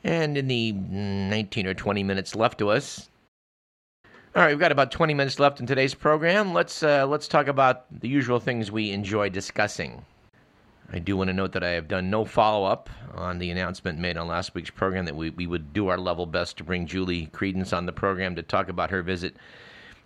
and 0.02 0.36
in 0.36 0.48
the 0.48 0.72
19 0.72 1.66
or 1.66 1.74
20 1.74 2.02
minutes 2.02 2.34
left 2.34 2.58
to 2.58 2.70
us, 2.70 3.08
all 4.36 4.42
right, 4.42 4.50
we've 4.50 4.58
got 4.60 4.70
about 4.70 4.90
20 4.90 5.14
minutes 5.14 5.38
left 5.38 5.60
in 5.60 5.66
today's 5.66 5.94
program. 5.94 6.52
Let's 6.52 6.82
uh, 6.82 7.06
let's 7.06 7.26
talk 7.26 7.46
about 7.46 7.86
the 8.02 8.08
usual 8.08 8.38
things 8.38 8.70
we 8.70 8.90
enjoy 8.90 9.30
discussing. 9.30 10.04
I 10.92 10.98
do 10.98 11.16
want 11.16 11.28
to 11.28 11.34
note 11.34 11.52
that 11.52 11.64
I 11.64 11.70
have 11.70 11.88
done 11.88 12.10
no 12.10 12.24
follow 12.24 12.64
up 12.64 12.88
on 13.14 13.38
the 13.38 13.50
announcement 13.50 13.98
made 13.98 14.16
on 14.16 14.28
last 14.28 14.54
week's 14.54 14.70
program 14.70 15.04
that 15.06 15.16
we, 15.16 15.30
we 15.30 15.46
would 15.46 15.72
do 15.72 15.88
our 15.88 15.98
level 15.98 16.26
best 16.26 16.56
to 16.58 16.64
bring 16.64 16.86
Julie 16.86 17.26
Credence 17.26 17.72
on 17.72 17.86
the 17.86 17.92
program 17.92 18.36
to 18.36 18.42
talk 18.42 18.68
about 18.68 18.90
her 18.90 19.02
visit 19.02 19.36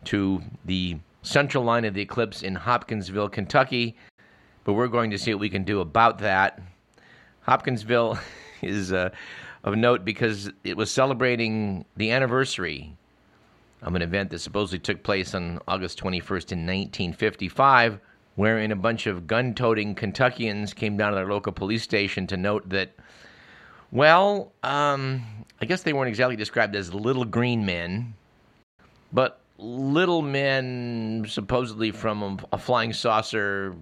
to 0.05 0.43
the 0.65 0.99
central 1.23 1.65
line 1.65 1.85
of 1.85 1.93
the 1.93 2.01
eclipse 2.01 2.43
in 2.43 2.55
Hopkinsville, 2.55 3.29
Kentucky 3.29 3.97
but 4.65 4.75
we're 4.75 4.89
going 4.89 5.11
to 5.11 5.19
see 5.19 5.33
what 5.35 5.41
we 5.41 5.49
can 5.49 5.65
do 5.65 5.81
about 5.81 6.19
that. 6.19 6.61
Hopkinsville 7.43 8.19
is 8.63 8.93
uh, 8.93 9.11
of 9.65 9.77
note 9.77 10.05
because 10.05 10.51
it 10.65 10.77
was 10.77 10.91
celebrating 10.91 11.85
the 11.97 12.11
anniversary 12.11 12.97
of 13.83 13.95
an 13.95 14.03
event 14.03 14.31
that 14.31 14.39
supposedly 14.39 14.79
took 14.79 15.03
place 15.03 15.35
on 15.35 15.59
August 15.67 15.99
21st 15.99 16.53
in 16.53 16.67
1955, 16.67 17.99
wherein 18.41 18.73
a 18.73 18.77
bunch 18.77 19.07
of 19.07 19.27
gun 19.27 19.53
toting 19.53 19.95
Kentuckians 19.95 20.73
came 20.73 20.97
down 20.97 21.13
to 21.13 21.17
their 21.17 21.31
local 21.31 21.53
police 21.53 21.83
station 21.83 22.27
to 22.27 22.39
note 22.39 22.67
that, 22.71 22.91
well, 23.93 24.51
um, 24.63 25.23
I 25.61 25.67
guess 25.67 25.83
they 25.83 25.93
weren't 25.93 26.09
exactly 26.09 26.37
described 26.37 26.75
as 26.75 26.95
little 26.95 27.27
green 27.27 27.67
men, 27.67 28.15
but 29.13 29.41
little 29.59 30.23
men 30.23 31.27
supposedly 31.29 31.91
from 31.91 32.23
a, 32.23 32.55
a 32.55 32.59
flying 32.59 32.95
saucer 32.95 33.77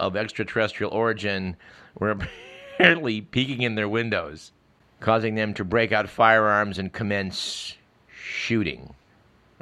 of 0.00 0.16
extraterrestrial 0.16 0.90
origin 0.90 1.54
were 1.98 2.16
apparently 2.74 3.20
peeking 3.20 3.60
in 3.60 3.74
their 3.74 3.90
windows, 3.90 4.50
causing 5.00 5.34
them 5.34 5.52
to 5.52 5.62
break 5.62 5.92
out 5.92 6.08
firearms 6.08 6.78
and 6.78 6.90
commence 6.90 7.74
shooting. 8.10 8.94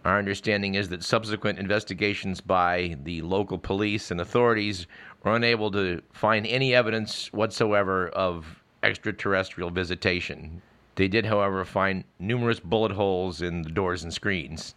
Our 0.06 0.20
understanding 0.20 0.76
is 0.76 0.88
that 0.90 1.02
subsequent 1.02 1.58
investigations 1.58 2.40
by 2.40 2.96
the 3.02 3.22
local 3.22 3.58
police 3.58 4.12
and 4.12 4.20
authorities 4.20 4.86
were 5.24 5.34
unable 5.34 5.68
to 5.72 6.00
find 6.12 6.46
any 6.46 6.76
evidence 6.76 7.32
whatsoever 7.32 8.10
of 8.10 8.62
extraterrestrial 8.84 9.70
visitation. 9.70 10.62
They 10.94 11.08
did, 11.08 11.26
however, 11.26 11.64
find 11.64 12.04
numerous 12.20 12.60
bullet 12.60 12.92
holes 12.92 13.42
in 13.42 13.62
the 13.62 13.68
doors 13.68 14.04
and 14.04 14.14
screens. 14.14 14.76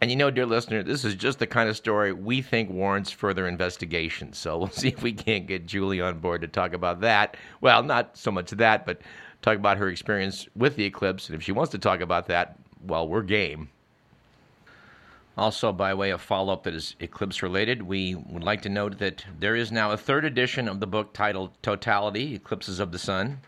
And 0.00 0.10
you 0.10 0.16
know, 0.16 0.30
dear 0.30 0.46
listener, 0.46 0.82
this 0.82 1.04
is 1.04 1.14
just 1.16 1.38
the 1.38 1.46
kind 1.46 1.68
of 1.68 1.76
story 1.76 2.14
we 2.14 2.40
think 2.40 2.70
warrants 2.70 3.10
further 3.10 3.46
investigation. 3.46 4.32
So 4.32 4.56
we'll 4.60 4.70
see 4.70 4.88
if 4.88 5.02
we 5.02 5.12
can't 5.12 5.46
get 5.46 5.66
Julie 5.66 6.00
on 6.00 6.20
board 6.20 6.40
to 6.40 6.48
talk 6.48 6.72
about 6.72 7.02
that. 7.02 7.36
Well, 7.60 7.82
not 7.82 8.16
so 8.16 8.30
much 8.30 8.52
that, 8.52 8.86
but 8.86 9.02
talk 9.42 9.58
about 9.58 9.76
her 9.76 9.90
experience 9.90 10.48
with 10.56 10.76
the 10.76 10.84
eclipse. 10.84 11.28
And 11.28 11.36
if 11.36 11.42
she 11.42 11.52
wants 11.52 11.72
to 11.72 11.78
talk 11.78 12.00
about 12.00 12.28
that, 12.28 12.56
well, 12.80 13.06
we're 13.06 13.20
game. 13.20 13.68
Also, 15.36 15.72
by 15.72 15.92
way 15.92 16.10
of 16.10 16.20
follow 16.22 16.52
up 16.52 16.62
that 16.62 16.74
is 16.74 16.94
eclipse 17.00 17.42
related, 17.42 17.82
we 17.82 18.14
would 18.14 18.44
like 18.44 18.62
to 18.62 18.68
note 18.68 18.98
that 18.98 19.24
there 19.40 19.56
is 19.56 19.72
now 19.72 19.90
a 19.90 19.96
third 19.96 20.24
edition 20.24 20.68
of 20.68 20.78
the 20.78 20.86
book 20.86 21.12
titled 21.12 21.50
Totality 21.60 22.36
Eclipses 22.36 22.78
of 22.78 22.92
the 22.92 22.98
Sun. 23.00 23.40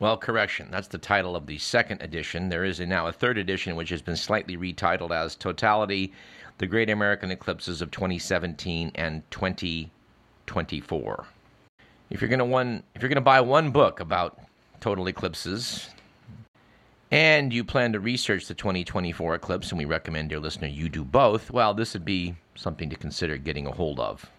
Well, 0.00 0.16
correction. 0.16 0.68
That's 0.72 0.88
the 0.88 0.98
title 0.98 1.36
of 1.36 1.46
the 1.46 1.58
second 1.58 2.02
edition. 2.02 2.48
There 2.48 2.64
is 2.64 2.80
a, 2.80 2.86
now 2.86 3.06
a 3.06 3.12
third 3.12 3.38
edition, 3.38 3.76
which 3.76 3.90
has 3.90 4.02
been 4.02 4.16
slightly 4.16 4.56
retitled 4.56 5.12
as 5.12 5.36
Totality 5.36 6.12
The 6.58 6.66
Great 6.66 6.90
American 6.90 7.30
Eclipses 7.30 7.80
of 7.80 7.92
2017 7.92 8.90
and 8.96 9.22
2024. 9.30 11.26
If 12.10 12.20
you're 12.20 12.28
going 12.28 12.50
to 12.50 12.82
if 12.96 13.02
you're 13.02 13.08
going 13.08 13.14
to 13.16 13.20
buy 13.20 13.40
one 13.40 13.70
book 13.70 14.00
about 14.00 14.40
total 14.80 15.06
eclipses 15.06 15.90
and 17.10 17.52
you 17.52 17.64
plan 17.64 17.92
to 17.92 18.00
research 18.00 18.46
the 18.46 18.54
2024 18.54 19.34
eclipse 19.34 19.70
and 19.70 19.78
we 19.78 19.84
recommend 19.84 20.28
dear 20.28 20.38
listener 20.38 20.68
you 20.68 20.88
do 20.88 21.04
both, 21.04 21.50
well, 21.50 21.74
this 21.74 21.94
would 21.94 22.04
be 22.04 22.36
something 22.54 22.88
to 22.90 22.96
consider 22.96 23.36
getting 23.36 23.66
a 23.66 23.72
hold 23.72 23.98
of. 23.98 24.30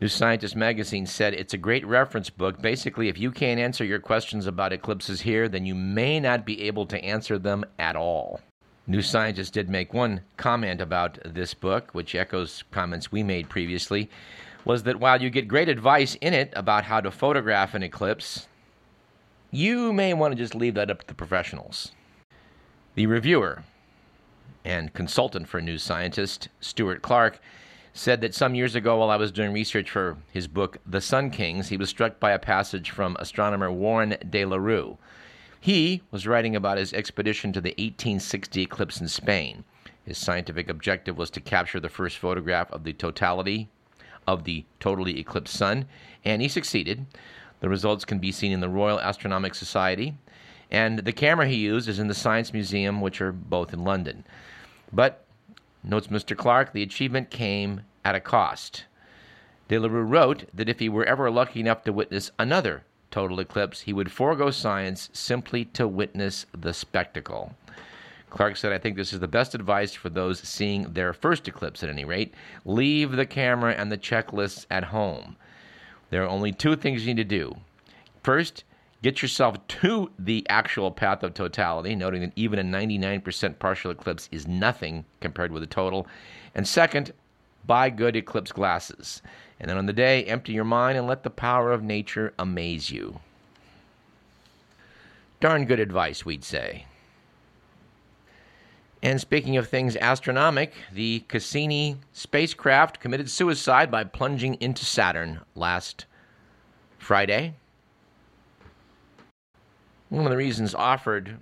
New 0.00 0.08
Scientist 0.08 0.56
magazine 0.56 1.06
said 1.06 1.32
it's 1.32 1.54
a 1.54 1.58
great 1.58 1.86
reference 1.86 2.28
book. 2.28 2.60
Basically, 2.60 3.08
if 3.08 3.18
you 3.18 3.30
can't 3.30 3.60
answer 3.60 3.84
your 3.84 4.00
questions 4.00 4.46
about 4.46 4.72
eclipses 4.72 5.20
here, 5.20 5.48
then 5.48 5.64
you 5.64 5.76
may 5.76 6.18
not 6.18 6.44
be 6.44 6.62
able 6.62 6.86
to 6.86 7.04
answer 7.04 7.38
them 7.38 7.64
at 7.78 7.94
all. 7.94 8.40
New 8.88 9.00
Scientist 9.00 9.52
did 9.52 9.70
make 9.70 9.94
one 9.94 10.20
comment 10.36 10.80
about 10.80 11.18
this 11.24 11.54
book, 11.54 11.92
which 11.92 12.16
echoes 12.16 12.64
comments 12.72 13.12
we 13.12 13.22
made 13.22 13.48
previously, 13.48 14.10
was 14.64 14.82
that 14.82 14.98
while 14.98 15.22
you 15.22 15.30
get 15.30 15.46
great 15.46 15.68
advice 15.68 16.16
in 16.16 16.34
it 16.34 16.52
about 16.56 16.82
how 16.84 17.00
to 17.00 17.10
photograph 17.12 17.74
an 17.74 17.84
eclipse, 17.84 18.48
you 19.54 19.92
may 19.92 20.14
want 20.14 20.32
to 20.32 20.42
just 20.42 20.54
leave 20.54 20.74
that 20.74 20.90
up 20.90 21.02
to 21.02 21.06
the 21.06 21.14
professionals. 21.14 21.92
The 22.94 23.06
reviewer 23.06 23.64
and 24.64 24.92
consultant 24.94 25.46
for 25.46 25.60
New 25.60 25.76
Scientist, 25.76 26.48
Stuart 26.60 27.02
Clark, 27.02 27.38
said 27.92 28.22
that 28.22 28.34
some 28.34 28.54
years 28.54 28.74
ago, 28.74 28.96
while 28.96 29.10
I 29.10 29.16
was 29.16 29.30
doing 29.30 29.52
research 29.52 29.90
for 29.90 30.16
his 30.32 30.48
book, 30.48 30.78
The 30.86 31.02
Sun 31.02 31.30
Kings, 31.30 31.68
he 31.68 31.76
was 31.76 31.90
struck 31.90 32.18
by 32.18 32.30
a 32.30 32.38
passage 32.38 32.90
from 32.90 33.14
astronomer 33.20 33.70
Warren 33.70 34.16
de 34.30 34.46
la 34.46 34.56
Rue. 34.56 34.96
He 35.60 36.02
was 36.10 36.26
writing 36.26 36.56
about 36.56 36.78
his 36.78 36.94
expedition 36.94 37.52
to 37.52 37.60
the 37.60 37.72
1860 37.72 38.62
eclipse 38.62 39.00
in 39.02 39.08
Spain. 39.08 39.64
His 40.06 40.16
scientific 40.16 40.70
objective 40.70 41.18
was 41.18 41.30
to 41.30 41.40
capture 41.40 41.78
the 41.78 41.90
first 41.90 42.16
photograph 42.16 42.72
of 42.72 42.84
the 42.84 42.94
totality 42.94 43.68
of 44.26 44.44
the 44.44 44.64
totally 44.80 45.20
eclipsed 45.20 45.54
sun, 45.54 45.84
and 46.24 46.40
he 46.40 46.48
succeeded. 46.48 47.04
The 47.62 47.68
results 47.68 48.04
can 48.04 48.18
be 48.18 48.32
seen 48.32 48.50
in 48.50 48.58
the 48.58 48.68
Royal 48.68 49.00
Astronomical 49.00 49.54
Society, 49.54 50.14
and 50.68 50.98
the 50.98 51.12
camera 51.12 51.46
he 51.46 51.54
used 51.54 51.88
is 51.88 52.00
in 52.00 52.08
the 52.08 52.14
Science 52.14 52.52
Museum, 52.52 53.00
which 53.00 53.20
are 53.20 53.30
both 53.30 53.72
in 53.72 53.84
London. 53.84 54.24
But 54.92 55.24
Notes 55.84 56.08
Mr. 56.08 56.36
Clark, 56.36 56.72
the 56.72 56.82
achievement 56.82 57.30
came 57.30 57.82
at 58.04 58.16
a 58.16 58.20
cost. 58.20 58.86
De 59.68 59.78
La 59.78 59.86
Rue 59.86 60.02
wrote 60.02 60.44
that 60.52 60.68
if 60.68 60.80
he 60.80 60.88
were 60.88 61.04
ever 61.04 61.30
lucky 61.30 61.60
enough 61.60 61.84
to 61.84 61.92
witness 61.92 62.32
another 62.36 62.82
total 63.12 63.38
eclipse, 63.38 63.82
he 63.82 63.92
would 63.92 64.10
forego 64.10 64.50
science 64.50 65.08
simply 65.12 65.64
to 65.66 65.86
witness 65.86 66.46
the 66.58 66.74
spectacle. 66.74 67.54
Clark 68.28 68.56
said, 68.56 68.72
I 68.72 68.78
think 68.78 68.96
this 68.96 69.12
is 69.12 69.20
the 69.20 69.28
best 69.28 69.54
advice 69.54 69.92
for 69.92 70.08
those 70.08 70.40
seeing 70.40 70.94
their 70.94 71.12
first 71.12 71.46
eclipse 71.46 71.84
at 71.84 71.90
any 71.90 72.04
rate. 72.04 72.34
Leave 72.64 73.12
the 73.12 73.26
camera 73.26 73.72
and 73.72 73.92
the 73.92 73.98
checklists 73.98 74.66
at 74.68 74.84
home. 74.84 75.36
There 76.12 76.22
are 76.22 76.28
only 76.28 76.52
two 76.52 76.76
things 76.76 77.04
you 77.04 77.12
need 77.12 77.28
to 77.28 77.36
do. 77.36 77.56
First, 78.22 78.62
Get 79.02 79.20
yourself 79.20 79.66
to 79.66 80.12
the 80.16 80.46
actual 80.48 80.92
path 80.92 81.24
of 81.24 81.34
totality, 81.34 81.96
noting 81.96 82.20
that 82.20 82.32
even 82.36 82.60
a 82.60 82.62
99% 82.62 83.58
partial 83.58 83.90
eclipse 83.90 84.28
is 84.30 84.46
nothing 84.46 85.04
compared 85.20 85.50
with 85.50 85.64
a 85.64 85.66
total. 85.66 86.06
And 86.54 86.66
second, 86.68 87.12
buy 87.66 87.90
good 87.90 88.14
eclipse 88.14 88.52
glasses. 88.52 89.20
And 89.58 89.68
then 89.68 89.76
on 89.76 89.86
the 89.86 89.92
day, 89.92 90.22
empty 90.24 90.52
your 90.52 90.64
mind 90.64 90.98
and 90.98 91.08
let 91.08 91.24
the 91.24 91.30
power 91.30 91.72
of 91.72 91.82
nature 91.82 92.32
amaze 92.38 92.92
you. 92.92 93.18
Darn 95.40 95.64
good 95.64 95.80
advice, 95.80 96.24
we'd 96.24 96.44
say. 96.44 96.86
And 99.02 99.20
speaking 99.20 99.56
of 99.56 99.68
things 99.68 99.96
astronomic, 99.96 100.74
the 100.92 101.24
Cassini 101.26 101.96
spacecraft 102.12 103.00
committed 103.00 103.28
suicide 103.28 103.90
by 103.90 104.04
plunging 104.04 104.54
into 104.60 104.84
Saturn 104.84 105.40
last 105.56 106.06
Friday. 106.98 107.54
One 110.08 110.24
of 110.24 110.30
the 110.30 110.36
reasons 110.36 110.72
offered 110.72 111.38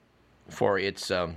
for 0.48 0.78
its 0.78 1.10
um, 1.10 1.36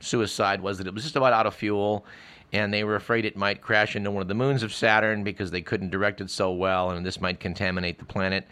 suicide 0.00 0.60
was 0.60 0.78
that 0.78 0.88
it 0.88 0.94
was 0.94 1.04
just 1.04 1.14
about 1.14 1.32
out 1.32 1.46
of 1.46 1.54
fuel, 1.54 2.04
and 2.52 2.74
they 2.74 2.82
were 2.82 2.96
afraid 2.96 3.24
it 3.24 3.36
might 3.36 3.60
crash 3.60 3.94
into 3.94 4.10
one 4.10 4.22
of 4.22 4.28
the 4.28 4.34
moons 4.34 4.64
of 4.64 4.74
Saturn 4.74 5.22
because 5.22 5.52
they 5.52 5.62
couldn't 5.62 5.90
direct 5.90 6.20
it 6.20 6.28
so 6.28 6.50
well, 6.50 6.90
and 6.90 7.06
this 7.06 7.20
might 7.20 7.38
contaminate 7.38 8.00
the 8.00 8.04
planet. 8.04 8.48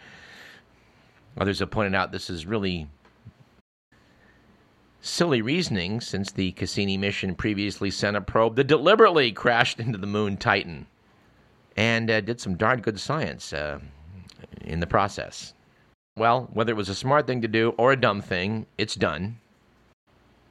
Others 1.37 1.59
have 1.59 1.71
pointed 1.71 1.93
out 1.93 2.13
this 2.13 2.29
is 2.29 2.45
really 2.45 2.87
silly 5.01 5.41
reasoning 5.41 5.99
since 5.99 6.31
the 6.31 6.51
Cassini 6.53 6.97
mission 6.97 7.35
previously 7.35 7.91
sent 7.91 8.15
a 8.15 8.21
probe 8.21 8.55
that 8.55 8.65
deliberately 8.65 9.31
crashed 9.31 9.79
into 9.79 9.97
the 9.97 10.07
moon 10.07 10.37
Titan 10.37 10.85
and 11.75 12.09
uh, 12.09 12.21
did 12.21 12.39
some 12.39 12.55
darn 12.55 12.81
good 12.81 12.99
science 12.99 13.51
uh, 13.51 13.79
in 14.61 14.79
the 14.79 14.87
process. 14.87 15.53
Well, 16.17 16.49
whether 16.53 16.71
it 16.71 16.77
was 16.77 16.89
a 16.89 16.95
smart 16.95 17.25
thing 17.25 17.41
to 17.41 17.47
do 17.47 17.69
or 17.77 17.91
a 17.91 17.99
dumb 17.99 18.21
thing, 18.21 18.65
it's 18.77 18.95
done. 18.95 19.39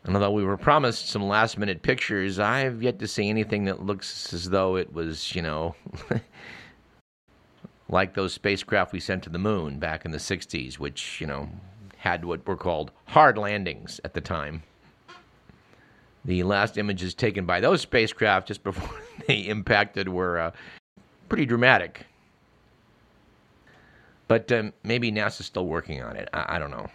And 0.05 0.17
although 0.17 0.31
we 0.31 0.45
were 0.45 0.57
promised 0.57 1.09
some 1.11 1.29
last 1.29 1.59
minute 1.59 1.83
pictures, 1.83 2.39
I've 2.39 2.83
yet 2.83 2.99
to 3.01 3.07
see 3.07 3.29
anything 3.29 3.67
that 3.67 3.85
looks 3.85 4.33
as 4.33 4.49
though 4.49 4.77
it 4.77 4.93
was, 4.95 5.35
you 5.35 5.43
know, 5.43 5.75
like 7.89 8.15
those 8.15 8.33
spacecraft 8.33 8.93
we 8.93 9.01
sent 9.01 9.23
to 9.25 9.31
the 9.31 9.39
moon 9.39 9.79
back 9.79 10.07
in 10.07 10.11
the 10.11 10.19
60s, 10.19 10.79
which, 10.79 11.21
you 11.21 11.27
know, 11.27 11.51
had 12.01 12.25
what 12.25 12.47
were 12.47 12.57
called 12.57 12.91
hard 13.05 13.37
landings 13.37 14.01
at 14.05 14.15
the 14.15 14.23
time. 14.23 14.63
The 16.25 16.43
last 16.45 16.79
images 16.79 17.13
taken 17.13 17.45
by 17.45 17.61
those 17.61 17.83
spacecraft 17.83 18.49
just 18.49 18.63
before 18.65 18.99
they 19.27 19.41
impacted 19.41 20.09
were 20.09 20.39
uh, 20.39 20.51
pretty 21.29 21.45
dramatic. 21.45 22.07
But 24.29 24.51
um, 24.51 24.73
maybe 24.83 25.13
NASA's 25.13 25.47
still 25.47 25.67
working 25.67 26.03
on 26.03 26.17
it. 26.17 26.29
I-, 26.33 26.57
I 26.57 26.59
don't 26.59 26.71
know. 26.71 26.87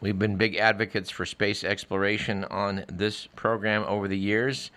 We've 0.00 0.18
been 0.18 0.36
big 0.36 0.56
advocates 0.56 1.10
for 1.10 1.26
space 1.26 1.64
exploration 1.64 2.44
on 2.44 2.84
this 2.88 3.26
program 3.34 3.82
over 3.88 4.06
the 4.06 4.18
years. 4.18 4.70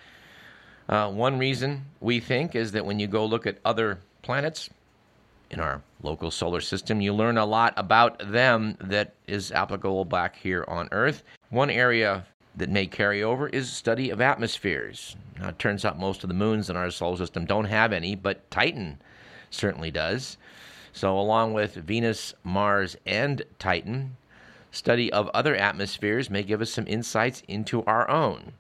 Uh, 0.88 1.12
one 1.12 1.38
reason 1.38 1.86
we 2.00 2.20
think 2.20 2.56
is 2.56 2.72
that 2.72 2.86
when 2.86 3.00
you 3.00 3.06
go 3.06 3.24
look 3.24 3.46
at 3.46 3.60
other 3.64 4.00
planets 4.24 4.72
in 5.52 5.60
our 5.60 5.82
local 6.02 6.32
solar 6.32 6.62
system, 6.62 7.02
you 7.02 7.14
learn 7.14 7.38
a 7.38 7.46
lot 7.46 7.74
about 7.78 8.32
them 8.32 8.78
that 8.80 9.14
is 9.28 9.52
applicable 9.52 10.06
back 10.06 10.36
here 10.36 10.64
on 10.68 10.90
Earth. 10.92 11.24
One 11.50 11.70
area 11.70 12.26
that 12.56 12.70
may 12.70 12.86
carry 12.86 13.24
over 13.24 13.48
is 13.50 13.72
study 13.72 14.10
of 14.10 14.22
atmospheres. 14.22 15.16
Now, 15.40 15.50
it 15.50 15.60
turns 15.60 15.86
out 15.86 16.00
most 16.00 16.24
of 16.24 16.28
the 16.28 16.34
moons 16.34 16.70
in 16.70 16.76
our 16.76 16.92
solar 16.92 17.18
system 17.18 17.46
don't 17.46 17.66
have 17.66 17.94
any, 17.94 18.16
but 18.16 18.50
Titan 18.52 19.00
certainly 19.50 19.92
does. 19.92 20.38
So, 20.92 21.18
along 21.18 21.54
with 21.54 21.76
Venus, 21.76 22.34
Mars, 22.44 22.98
and 23.06 23.44
Titan, 23.58 24.18
study 24.72 25.12
of 25.12 25.30
other 25.30 25.56
atmospheres 25.56 26.30
may 26.30 26.44
give 26.44 26.62
us 26.62 26.72
some 26.72 26.88
insights 26.88 27.42
into 27.48 27.84
our 27.86 28.10
own. 28.10 28.54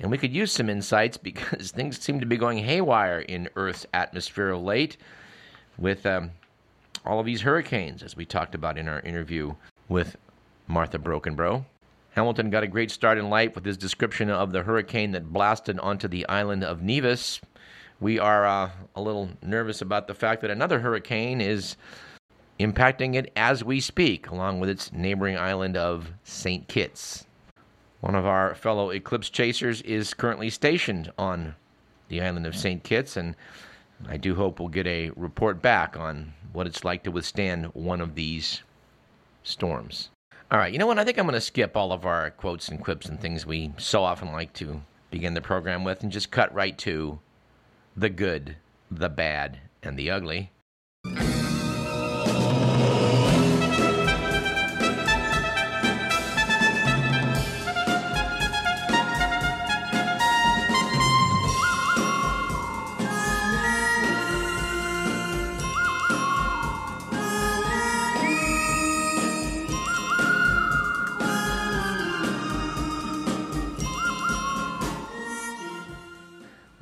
And 0.00 0.10
we 0.10 0.18
could 0.18 0.34
use 0.34 0.52
some 0.52 0.68
insights 0.68 1.16
because 1.16 1.70
things 1.72 2.00
seem 2.00 2.20
to 2.20 2.26
be 2.26 2.36
going 2.36 2.58
haywire 2.58 3.20
in 3.20 3.48
Earth's 3.56 3.86
atmosphere 3.92 4.50
of 4.50 4.62
late 4.62 4.96
with 5.78 6.06
um, 6.06 6.30
all 7.04 7.20
of 7.20 7.26
these 7.26 7.42
hurricanes, 7.42 8.02
as 8.02 8.16
we 8.16 8.24
talked 8.24 8.54
about 8.54 8.78
in 8.78 8.88
our 8.88 9.00
interview 9.00 9.54
with 9.88 10.16
Martha 10.66 10.98
Brockenbrough. 10.98 11.64
Hamilton 12.12 12.50
got 12.50 12.62
a 12.62 12.68
great 12.68 12.90
start 12.90 13.18
in 13.18 13.28
life 13.28 13.54
with 13.54 13.64
his 13.64 13.76
description 13.76 14.30
of 14.30 14.52
the 14.52 14.62
hurricane 14.62 15.10
that 15.12 15.32
blasted 15.32 15.78
onto 15.80 16.06
the 16.06 16.26
island 16.28 16.62
of 16.62 16.82
Nevis 16.82 17.40
we 18.00 18.18
are 18.18 18.44
uh, 18.44 18.70
a 18.94 19.00
little 19.00 19.30
nervous 19.42 19.80
about 19.80 20.06
the 20.06 20.14
fact 20.14 20.42
that 20.42 20.50
another 20.50 20.80
hurricane 20.80 21.40
is 21.40 21.76
impacting 22.60 23.14
it 23.14 23.32
as 23.36 23.64
we 23.64 23.80
speak, 23.80 24.28
along 24.28 24.60
with 24.60 24.68
its 24.68 24.92
neighboring 24.92 25.38
island 25.38 25.76
of 25.76 26.12
St. 26.24 26.68
Kitts. 26.68 27.26
One 28.00 28.14
of 28.14 28.26
our 28.26 28.54
fellow 28.54 28.90
eclipse 28.90 29.30
chasers 29.30 29.80
is 29.82 30.12
currently 30.12 30.50
stationed 30.50 31.10
on 31.16 31.54
the 32.08 32.20
island 32.20 32.46
of 32.46 32.54
St. 32.54 32.82
Kitts, 32.84 33.16
and 33.16 33.34
I 34.08 34.16
do 34.16 34.34
hope 34.34 34.58
we'll 34.58 34.68
get 34.68 34.86
a 34.86 35.10
report 35.16 35.62
back 35.62 35.96
on 35.96 36.34
what 36.52 36.66
it's 36.66 36.84
like 36.84 37.02
to 37.04 37.10
withstand 37.10 37.66
one 37.74 38.00
of 38.00 38.14
these 38.14 38.62
storms. 39.42 40.10
All 40.50 40.58
right, 40.58 40.72
you 40.72 40.78
know 40.78 40.86
what? 40.86 40.98
I 40.98 41.04
think 41.04 41.18
I'm 41.18 41.26
going 41.26 41.34
to 41.34 41.40
skip 41.40 41.76
all 41.76 41.92
of 41.92 42.06
our 42.06 42.30
quotes 42.30 42.68
and 42.68 42.80
quips 42.80 43.06
and 43.06 43.20
things 43.20 43.46
we 43.46 43.72
so 43.78 44.04
often 44.04 44.30
like 44.32 44.52
to 44.54 44.82
begin 45.10 45.34
the 45.34 45.40
program 45.40 45.84
with 45.84 46.02
and 46.02 46.12
just 46.12 46.30
cut 46.30 46.54
right 46.54 46.76
to 46.78 47.18
the 47.96 48.10
good, 48.10 48.56
the 48.90 49.08
bad, 49.08 49.58
and 49.82 49.98
the 49.98 50.10
ugly. 50.10 50.50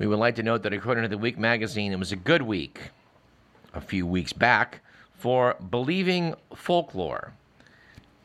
We 0.03 0.07
would 0.07 0.19
like 0.19 0.35
to 0.35 0.43
note 0.43 0.63
that 0.63 0.73
according 0.73 1.03
to 1.03 1.07
the 1.07 1.17
Week 1.17 1.37
magazine, 1.37 1.93
it 1.93 1.97
was 1.97 2.11
a 2.11 2.17
good 2.17 2.41
week 2.41 2.89
a 3.73 3.79
few 3.79 4.05
weeks 4.05 4.33
back 4.33 4.81
for 5.13 5.55
believing 5.69 6.35
folklore 6.53 7.31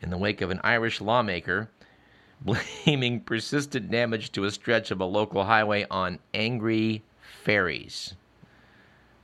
in 0.03 0.11
the 0.11 0.19
wake 0.19 0.41
of 0.41 0.51
an 0.51 0.61
Irish 0.65 1.01
lawmaker 1.01 1.71
blaming 2.41 3.21
persistent 3.21 3.93
damage 3.93 4.33
to 4.33 4.43
a 4.43 4.51
stretch 4.51 4.91
of 4.91 5.01
a 5.01 5.05
local 5.05 5.45
highway 5.45 5.87
on 5.89 6.19
angry 6.35 7.05
fairies. 7.45 8.15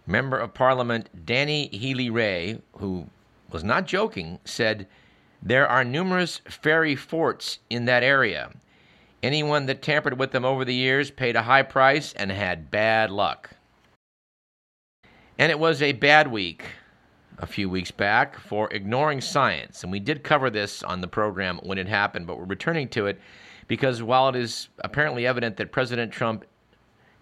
Member 0.06 0.38
of 0.38 0.54
Parliament 0.54 1.26
Danny 1.26 1.66
Healy-Rae, 1.72 2.60
who 2.76 3.08
was 3.50 3.64
not 3.64 3.84
joking, 3.84 4.38
said, 4.44 4.86
There 5.42 5.66
are 5.66 5.82
numerous 5.82 6.40
fairy 6.48 6.94
forts 6.94 7.58
in 7.68 7.86
that 7.86 8.04
area. 8.04 8.52
Anyone 9.24 9.64
that 9.66 9.80
tampered 9.80 10.18
with 10.18 10.32
them 10.32 10.44
over 10.44 10.66
the 10.66 10.74
years 10.74 11.10
paid 11.10 11.34
a 11.34 11.44
high 11.44 11.62
price 11.62 12.12
and 12.12 12.30
had 12.30 12.70
bad 12.70 13.10
luck. 13.10 13.48
And 15.38 15.50
it 15.50 15.58
was 15.58 15.80
a 15.80 15.92
bad 15.92 16.30
week 16.30 16.64
a 17.38 17.46
few 17.46 17.70
weeks 17.70 17.90
back 17.90 18.38
for 18.38 18.70
ignoring 18.70 19.22
science. 19.22 19.82
And 19.82 19.90
we 19.90 19.98
did 19.98 20.24
cover 20.24 20.50
this 20.50 20.82
on 20.82 21.00
the 21.00 21.08
program 21.08 21.58
when 21.62 21.78
it 21.78 21.88
happened, 21.88 22.26
but 22.26 22.36
we're 22.36 22.44
returning 22.44 22.86
to 22.90 23.06
it 23.06 23.18
because 23.66 24.02
while 24.02 24.28
it 24.28 24.36
is 24.36 24.68
apparently 24.80 25.26
evident 25.26 25.56
that 25.56 25.72
President 25.72 26.12
Trump 26.12 26.44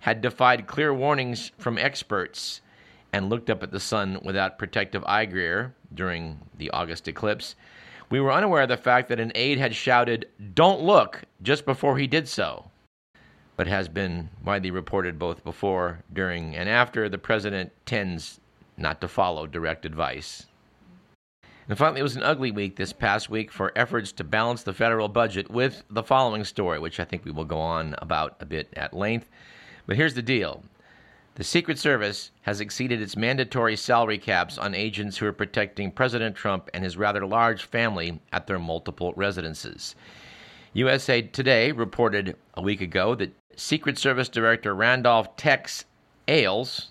had 0.00 0.20
defied 0.20 0.66
clear 0.66 0.92
warnings 0.92 1.52
from 1.56 1.78
experts 1.78 2.62
and 3.12 3.30
looked 3.30 3.48
up 3.48 3.62
at 3.62 3.70
the 3.70 3.78
sun 3.78 4.18
without 4.24 4.58
protective 4.58 5.04
eye 5.04 5.26
gear 5.26 5.72
during 5.94 6.40
the 6.58 6.68
August 6.70 7.06
eclipse, 7.06 7.54
we 8.12 8.20
were 8.20 8.30
unaware 8.30 8.64
of 8.64 8.68
the 8.68 8.76
fact 8.76 9.08
that 9.08 9.18
an 9.18 9.32
aide 9.34 9.56
had 9.56 9.74
shouted, 9.74 10.28
Don't 10.52 10.82
look, 10.82 11.22
just 11.40 11.64
before 11.64 11.96
he 11.96 12.06
did 12.06 12.28
so. 12.28 12.70
But 13.56 13.66
has 13.68 13.88
been 13.88 14.28
widely 14.44 14.70
reported 14.70 15.18
both 15.18 15.42
before, 15.42 16.00
during, 16.12 16.54
and 16.54 16.68
after 16.68 17.08
the 17.08 17.16
president 17.16 17.72
tends 17.86 18.38
not 18.76 19.00
to 19.00 19.08
follow 19.08 19.46
direct 19.46 19.86
advice. 19.86 20.44
And 21.66 21.78
finally, 21.78 22.00
it 22.00 22.02
was 22.02 22.16
an 22.16 22.22
ugly 22.22 22.50
week 22.50 22.76
this 22.76 22.92
past 22.92 23.30
week 23.30 23.50
for 23.50 23.72
efforts 23.74 24.12
to 24.12 24.24
balance 24.24 24.62
the 24.62 24.74
federal 24.74 25.08
budget 25.08 25.50
with 25.50 25.82
the 25.88 26.02
following 26.02 26.44
story, 26.44 26.78
which 26.78 27.00
I 27.00 27.06
think 27.06 27.24
we 27.24 27.30
will 27.30 27.46
go 27.46 27.60
on 27.60 27.94
about 27.96 28.36
a 28.40 28.44
bit 28.44 28.68
at 28.76 28.92
length. 28.92 29.30
But 29.86 29.96
here's 29.96 30.12
the 30.12 30.20
deal 30.20 30.62
the 31.34 31.44
Secret 31.44 31.78
Service 31.78 32.30
has 32.42 32.60
exceeded 32.60 33.00
its 33.00 33.16
mandatory 33.16 33.74
salary 33.74 34.18
caps 34.18 34.58
on 34.58 34.74
agents 34.74 35.16
who 35.16 35.26
are 35.26 35.32
protecting 35.32 35.90
President 35.90 36.36
Trump 36.36 36.68
and 36.74 36.84
his 36.84 36.98
rather 36.98 37.24
large 37.24 37.64
family 37.64 38.20
at 38.32 38.46
their 38.46 38.58
multiple 38.58 39.14
residences. 39.16 39.94
USA 40.74 41.22
Today 41.22 41.72
reported 41.72 42.36
a 42.54 42.62
week 42.62 42.82
ago 42.82 43.14
that 43.14 43.34
Secret 43.56 43.96
Service 43.96 44.28
Director 44.28 44.74
Randolph 44.74 45.36
Tex 45.36 45.86
Alles 46.28 46.88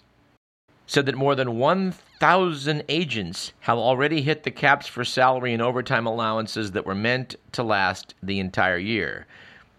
said 0.88 1.06
that 1.06 1.16
more 1.16 1.36
than 1.36 1.58
1,000 1.58 2.84
agents 2.90 3.54
have 3.62 3.78
already 3.78 4.22
hit 4.24 4.44
the 4.44 4.52
caps 4.52 4.88
for 4.88 5.06
salary 5.06 5.54
and 5.54 5.62
overtime 5.62 6.06
allowances 6.06 6.72
that 6.72 6.86
were 6.86 6.96
meant 6.96 7.36
to 7.52 7.64
last 7.64 8.16
the 8.22 8.40
entire 8.40 8.78
year 8.78 9.28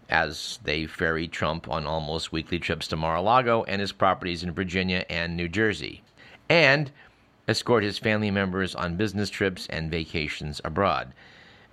as 0.09 0.59
they 0.63 0.85
ferry 0.85 1.27
Trump 1.27 1.69
on 1.69 1.85
almost 1.85 2.31
weekly 2.31 2.59
trips 2.59 2.87
to 2.87 2.95
Mar 2.95 3.15
a 3.15 3.21
Lago 3.21 3.63
and 3.63 3.81
his 3.81 3.91
properties 3.91 4.43
in 4.43 4.51
Virginia 4.51 5.05
and 5.09 5.35
New 5.35 5.47
Jersey, 5.47 6.03
and 6.49 6.91
escort 7.47 7.83
his 7.83 7.99
family 7.99 8.31
members 8.31 8.75
on 8.75 8.95
business 8.95 9.29
trips 9.29 9.67
and 9.67 9.91
vacations 9.91 10.61
abroad. 10.63 11.13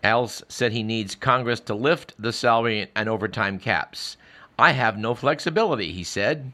Alles 0.02 0.42
said 0.48 0.72
he 0.72 0.82
needs 0.82 1.14
Congress 1.14 1.60
to 1.60 1.74
lift 1.74 2.14
the 2.18 2.32
salary 2.32 2.88
and 2.96 3.08
overtime 3.08 3.58
caps. 3.58 4.16
I 4.58 4.72
have 4.72 4.96
no 4.96 5.14
flexibility, 5.14 5.92
he 5.92 6.04
said. 6.04 6.52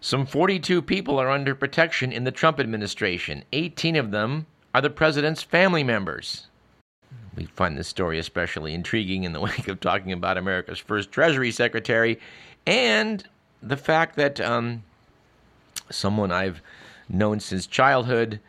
Some 0.00 0.26
42 0.26 0.82
people 0.82 1.18
are 1.18 1.30
under 1.30 1.54
protection 1.54 2.12
in 2.12 2.24
the 2.24 2.30
Trump 2.30 2.60
administration. 2.60 3.44
18 3.52 3.96
of 3.96 4.10
them 4.10 4.46
are 4.74 4.82
the 4.82 4.90
president's 4.90 5.42
family 5.42 5.82
members. 5.82 6.48
We 7.36 7.46
find 7.46 7.76
this 7.76 7.88
story 7.88 8.18
especially 8.18 8.74
intriguing 8.74 9.24
in 9.24 9.32
the 9.32 9.40
wake 9.42 9.68
of 9.68 9.80
talking 9.80 10.12
about 10.12 10.38
America's 10.38 10.78
first 10.78 11.10
Treasury 11.10 11.50
Secretary 11.50 12.18
and 12.66 13.24
the 13.62 13.76
fact 13.76 14.16
that 14.16 14.40
um, 14.40 14.82
someone 15.90 16.30
I've 16.30 16.60
known 17.08 17.40
since 17.40 17.66
childhood 17.66 18.40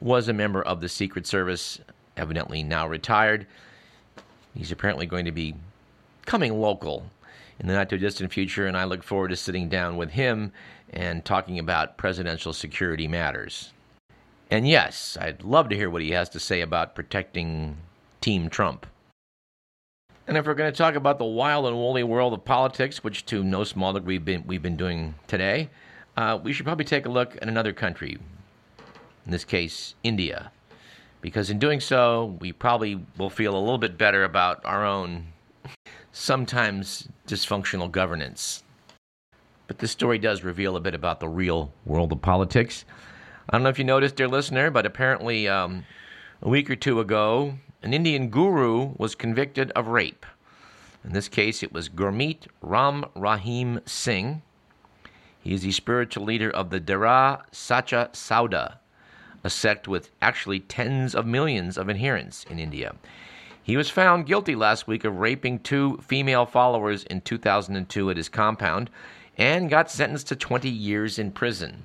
was 0.00 0.28
a 0.28 0.32
member 0.32 0.62
of 0.62 0.80
the 0.80 0.88
Secret 0.88 1.26
Service, 1.26 1.80
evidently 2.16 2.62
now 2.62 2.86
retired. 2.86 3.46
He's 4.54 4.70
apparently 4.70 5.06
going 5.06 5.24
to 5.24 5.32
be 5.32 5.54
coming 6.26 6.60
local 6.60 7.06
in 7.58 7.66
the 7.66 7.74
not 7.74 7.88
too 7.88 7.98
distant 7.98 8.32
future, 8.32 8.66
and 8.66 8.76
I 8.76 8.84
look 8.84 9.02
forward 9.02 9.28
to 9.28 9.36
sitting 9.36 9.68
down 9.68 9.96
with 9.96 10.10
him 10.10 10.52
and 10.92 11.24
talking 11.24 11.58
about 11.58 11.96
presidential 11.96 12.52
security 12.52 13.08
matters. 13.08 13.72
And 14.50 14.68
yes, 14.68 15.16
I'd 15.20 15.42
love 15.42 15.68
to 15.70 15.76
hear 15.76 15.90
what 15.90 16.02
he 16.02 16.10
has 16.10 16.28
to 16.30 16.40
say 16.40 16.60
about 16.60 16.94
protecting 16.94 17.76
Team 18.24 18.48
Trump. 18.48 18.86
And 20.26 20.38
if 20.38 20.46
we're 20.46 20.54
going 20.54 20.72
to 20.72 20.78
talk 20.78 20.94
about 20.94 21.18
the 21.18 21.26
wild 21.26 21.66
and 21.66 21.76
woolly 21.76 22.04
world 22.04 22.32
of 22.32 22.42
politics, 22.42 23.04
which 23.04 23.26
to 23.26 23.44
no 23.44 23.64
small 23.64 23.92
degree 23.92 24.14
we've 24.14 24.24
been, 24.24 24.44
we've 24.46 24.62
been 24.62 24.78
doing 24.78 25.14
today, 25.26 25.68
uh, 26.16 26.38
we 26.42 26.54
should 26.54 26.64
probably 26.64 26.86
take 26.86 27.04
a 27.04 27.10
look 27.10 27.36
at 27.36 27.48
another 27.48 27.74
country, 27.74 28.16
in 29.26 29.30
this 29.30 29.44
case, 29.44 29.94
India. 30.02 30.50
Because 31.20 31.50
in 31.50 31.58
doing 31.58 31.80
so, 31.80 32.38
we 32.40 32.50
probably 32.50 32.98
will 33.18 33.28
feel 33.28 33.54
a 33.54 33.60
little 33.60 33.76
bit 33.76 33.98
better 33.98 34.24
about 34.24 34.64
our 34.64 34.86
own 34.86 35.26
sometimes 36.10 37.06
dysfunctional 37.28 37.90
governance. 37.90 38.62
But 39.66 39.80
this 39.80 39.90
story 39.90 40.18
does 40.18 40.42
reveal 40.42 40.76
a 40.76 40.80
bit 40.80 40.94
about 40.94 41.20
the 41.20 41.28
real 41.28 41.74
world 41.84 42.10
of 42.10 42.22
politics. 42.22 42.86
I 43.50 43.58
don't 43.58 43.64
know 43.64 43.68
if 43.68 43.78
you 43.78 43.84
noticed, 43.84 44.16
dear 44.16 44.28
listener, 44.28 44.70
but 44.70 44.86
apparently 44.86 45.46
um, 45.46 45.84
a 46.40 46.48
week 46.48 46.70
or 46.70 46.76
two 46.76 47.00
ago, 47.00 47.58
an 47.84 47.92
Indian 47.92 48.30
guru 48.30 48.94
was 48.96 49.14
convicted 49.14 49.70
of 49.72 49.88
rape. 49.88 50.24
In 51.04 51.12
this 51.12 51.28
case, 51.28 51.62
it 51.62 51.70
was 51.70 51.90
Gurmeet 51.90 52.46
Ram 52.62 53.04
Rahim 53.14 53.78
Singh. 53.84 54.40
He 55.42 55.52
is 55.52 55.60
the 55.60 55.70
spiritual 55.70 56.24
leader 56.24 56.50
of 56.50 56.70
the 56.70 56.80
Dera 56.80 57.44
Sacha 57.52 58.08
Sauda, 58.14 58.76
a 59.44 59.50
sect 59.50 59.86
with 59.86 60.10
actually 60.22 60.60
tens 60.60 61.14
of 61.14 61.26
millions 61.26 61.76
of 61.76 61.90
adherents 61.90 62.44
in 62.48 62.58
India. 62.58 62.94
He 63.62 63.76
was 63.76 63.90
found 63.90 64.26
guilty 64.26 64.54
last 64.54 64.86
week 64.86 65.04
of 65.04 65.18
raping 65.18 65.58
two 65.58 65.98
female 65.98 66.46
followers 66.46 67.04
in 67.04 67.20
2002 67.20 68.10
at 68.10 68.16
his 68.16 68.30
compound 68.30 68.88
and 69.36 69.68
got 69.68 69.90
sentenced 69.90 70.28
to 70.28 70.36
20 70.36 70.70
years 70.70 71.18
in 71.18 71.32
prison. 71.32 71.84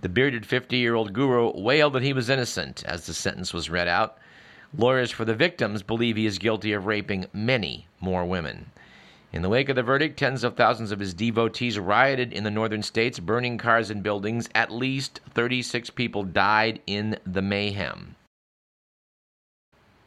The 0.00 0.08
bearded 0.08 0.44
50 0.44 0.76
year 0.76 0.96
old 0.96 1.12
guru 1.12 1.52
wailed 1.54 1.92
that 1.92 2.02
he 2.02 2.12
was 2.12 2.28
innocent 2.28 2.82
as 2.84 3.06
the 3.06 3.14
sentence 3.14 3.54
was 3.54 3.70
read 3.70 3.86
out. 3.86 4.18
Lawyers 4.76 5.10
for 5.10 5.26
the 5.26 5.34
victims 5.34 5.82
believe 5.82 6.16
he 6.16 6.24
is 6.24 6.38
guilty 6.38 6.72
of 6.72 6.86
raping 6.86 7.26
many 7.32 7.86
more 8.00 8.24
women. 8.24 8.70
In 9.32 9.42
the 9.42 9.48
wake 9.48 9.68
of 9.68 9.76
the 9.76 9.82
verdict, 9.82 10.18
tens 10.18 10.44
of 10.44 10.56
thousands 10.56 10.92
of 10.92 11.00
his 11.00 11.12
devotees 11.12 11.78
rioted 11.78 12.32
in 12.32 12.44
the 12.44 12.50
northern 12.50 12.82
states, 12.82 13.18
burning 13.18 13.58
cars 13.58 13.90
and 13.90 14.02
buildings. 14.02 14.48
At 14.54 14.70
least 14.70 15.20
36 15.30 15.90
people 15.90 16.22
died 16.22 16.80
in 16.86 17.18
the 17.26 17.42
mayhem. 17.42 18.16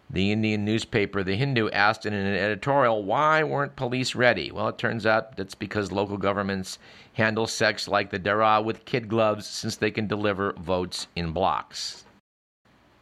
The 0.09 0.31
Indian 0.31 0.63
newspaper 0.63 1.23
The 1.23 1.35
Hindu 1.35 1.69
asked 1.71 2.05
in 2.05 2.13
an 2.13 2.35
editorial, 2.35 3.03
why 3.03 3.43
weren't 3.43 3.75
police 3.75 4.15
ready? 4.15 4.51
Well, 4.51 4.67
it 4.67 4.77
turns 4.77 5.05
out 5.05 5.35
that's 5.35 5.55
because 5.55 5.91
local 5.91 6.17
governments 6.17 6.79
handle 7.13 7.47
sex 7.47 7.87
like 7.87 8.11
the 8.11 8.19
Dera 8.19 8.61
with 8.61 8.85
kid 8.85 9.09
gloves 9.09 9.47
since 9.47 9.75
they 9.75 9.91
can 9.91 10.07
deliver 10.07 10.53
votes 10.53 11.07
in 11.15 11.31
blocks. 11.31 12.04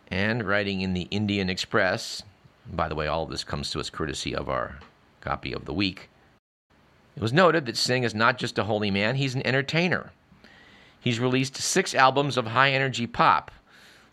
And 0.09 0.45
writing 0.45 0.81
in 0.81 0.93
the 0.93 1.07
Indian 1.11 1.49
Express, 1.49 2.23
by 2.71 2.87
the 2.87 2.95
way, 2.95 3.07
all 3.07 3.23
of 3.23 3.29
this 3.29 3.43
comes 3.43 3.71
to 3.71 3.79
us 3.79 3.89
courtesy 3.89 4.35
of 4.35 4.49
our 4.49 4.79
copy 5.21 5.53
of 5.53 5.65
the 5.65 5.73
week. 5.73 6.09
It 7.15 7.21
was 7.21 7.33
noted 7.33 7.65
that 7.65 7.77
Singh 7.77 8.03
is 8.03 8.15
not 8.15 8.37
just 8.37 8.57
a 8.57 8.63
holy 8.63 8.91
man, 8.91 9.15
he's 9.15 9.35
an 9.35 9.45
entertainer. 9.45 10.11
He's 10.99 11.19
released 11.19 11.57
six 11.57 11.93
albums 11.93 12.37
of 12.37 12.47
high 12.47 12.71
energy 12.71 13.05
pop, 13.05 13.51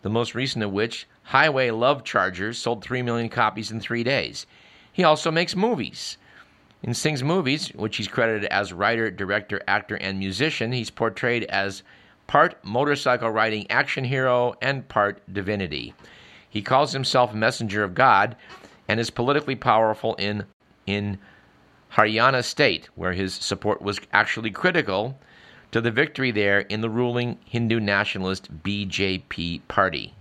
the 0.02 0.10
most 0.10 0.34
recent 0.34 0.64
of 0.64 0.72
which, 0.72 1.06
Highway 1.24 1.70
Love 1.70 2.04
Chargers, 2.04 2.58
sold 2.58 2.82
3 2.82 3.02
million 3.02 3.28
copies 3.28 3.70
in 3.70 3.80
three 3.80 4.02
days. 4.02 4.46
He 4.92 5.04
also 5.04 5.30
makes 5.30 5.54
movies. 5.54 6.18
In 6.82 6.94
Singh's 6.94 7.22
movies, 7.22 7.68
which 7.68 7.96
he's 7.96 8.08
credited 8.08 8.50
as 8.50 8.72
writer, 8.72 9.10
director, 9.10 9.62
actor, 9.68 9.96
and 9.96 10.18
musician, 10.18 10.72
he's 10.72 10.90
portrayed 10.90 11.44
as 11.44 11.82
part 12.30 12.64
motorcycle 12.64 13.28
riding 13.28 13.68
action 13.72 14.04
hero, 14.04 14.54
and 14.62 14.88
part 14.88 15.20
divinity. 15.34 15.92
He 16.48 16.62
calls 16.62 16.92
himself 16.92 17.34
messenger 17.34 17.82
of 17.82 17.92
God 17.92 18.36
and 18.86 19.00
is 19.00 19.10
politically 19.10 19.56
powerful 19.56 20.14
in, 20.14 20.44
in 20.86 21.18
Haryana 21.94 22.44
state, 22.44 22.88
where 22.94 23.14
his 23.14 23.34
support 23.34 23.82
was 23.82 23.98
actually 24.12 24.52
critical 24.52 25.18
to 25.72 25.80
the 25.80 25.90
victory 25.90 26.30
there 26.30 26.60
in 26.60 26.82
the 26.82 26.88
ruling 26.88 27.36
Hindu 27.46 27.80
nationalist 27.80 28.62
BJP 28.62 29.62
party. 29.66 30.14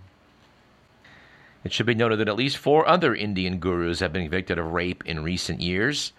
It 1.63 1.71
should 1.71 1.85
be 1.85 1.93
noted 1.93 2.17
that 2.17 2.27
at 2.27 2.35
least 2.35 2.57
four 2.57 2.89
other 2.89 3.13
Indian 3.13 3.59
gurus 3.59 3.99
have 3.99 4.13
been 4.13 4.23
convicted 4.23 4.57
of 4.57 4.71
rape 4.71 5.03
in 5.05 5.21
recent 5.21 5.61
years. 5.61 6.13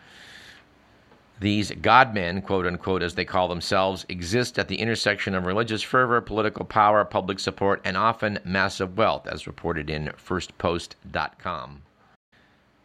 These 1.40 1.72
godmen, 1.80 2.42
quote 2.42 2.66
unquote, 2.66 3.02
as 3.02 3.14
they 3.14 3.24
call 3.24 3.48
themselves, 3.48 4.04
exist 4.10 4.58
at 4.58 4.68
the 4.68 4.78
intersection 4.78 5.34
of 5.34 5.46
religious 5.46 5.82
fervor, 5.82 6.20
political 6.20 6.66
power, 6.66 7.02
public 7.06 7.38
support, 7.38 7.80
and 7.82 7.96
often 7.96 8.40
massive 8.44 8.98
wealth, 8.98 9.26
as 9.26 9.46
reported 9.46 9.88
in 9.88 10.08
FirstPost.com. 10.08 11.82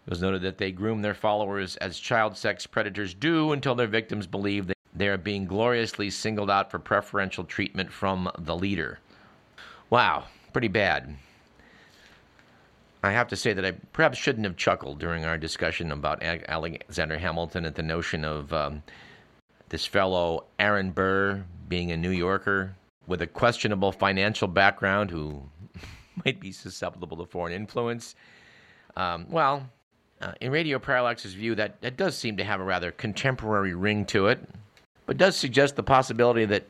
It 0.06 0.10
was 0.10 0.22
noted 0.22 0.42
that 0.44 0.58
they 0.58 0.72
groom 0.72 1.02
their 1.02 1.14
followers 1.14 1.76
as 1.78 2.00
child 2.00 2.38
sex 2.38 2.66
predators 2.66 3.14
do 3.14 3.52
until 3.52 3.76
their 3.76 3.88
victims 3.88 4.26
believe 4.26 4.68
that 4.68 4.78
they 4.94 5.10
are 5.10 5.18
being 5.18 5.46
gloriously 5.46 6.10
singled 6.10 6.50
out 6.50 6.72
for 6.72 6.80
preferential 6.80 7.44
treatment 7.44 7.92
from 7.92 8.32
the 8.40 8.56
leader. 8.56 9.00
Wow, 9.90 10.26
pretty 10.54 10.70
bad. 10.70 11.18
I 13.06 13.12
have 13.12 13.28
to 13.28 13.36
say 13.36 13.54
that 13.54 13.64
I 13.64 13.72
perhaps 13.94 14.18
shouldn't 14.18 14.46
have 14.46 14.58
chuckled 14.58 15.00
during 15.00 15.26
our 15.26 15.38
discussion 15.38 15.92
about 15.92 16.24
Alexander 16.24 17.18
Hamilton 17.18 17.66
at 17.66 17.76
the 17.76 17.84
notion 17.84 18.26
of 18.26 18.52
um, 18.52 18.82
this 19.70 19.86
fellow 19.86 20.46
Aaron 20.58 20.92
Burr 20.92 21.44
being 21.70 21.92
a 21.92 21.98
New 21.98 22.10
Yorker 22.10 22.76
with 23.06 23.22
a 23.22 23.28
questionable 23.28 23.92
financial 23.92 24.48
background 24.48 25.12
who 25.12 25.44
might 26.26 26.40
be 26.40 26.52
susceptible 26.52 27.18
to 27.18 27.26
foreign 27.26 27.54
influence. 27.54 28.16
Um, 28.98 29.28
well, 29.30 29.70
uh, 30.22 30.32
in 30.42 30.52
Radio 30.52 30.80
Parallax's 30.80 31.34
view, 31.34 31.54
that, 31.56 31.82
that 31.82 31.98
does 31.98 32.18
seem 32.18 32.38
to 32.38 32.44
have 32.44 32.60
a 32.60 32.64
rather 32.64 32.92
contemporary 32.92 33.76
ring 33.76 34.06
to 34.06 34.28
it, 34.28 34.40
but 35.06 35.18
does 35.18 35.36
suggest 35.36 35.76
the 35.76 35.84
possibility 35.84 36.46
that 36.46 36.64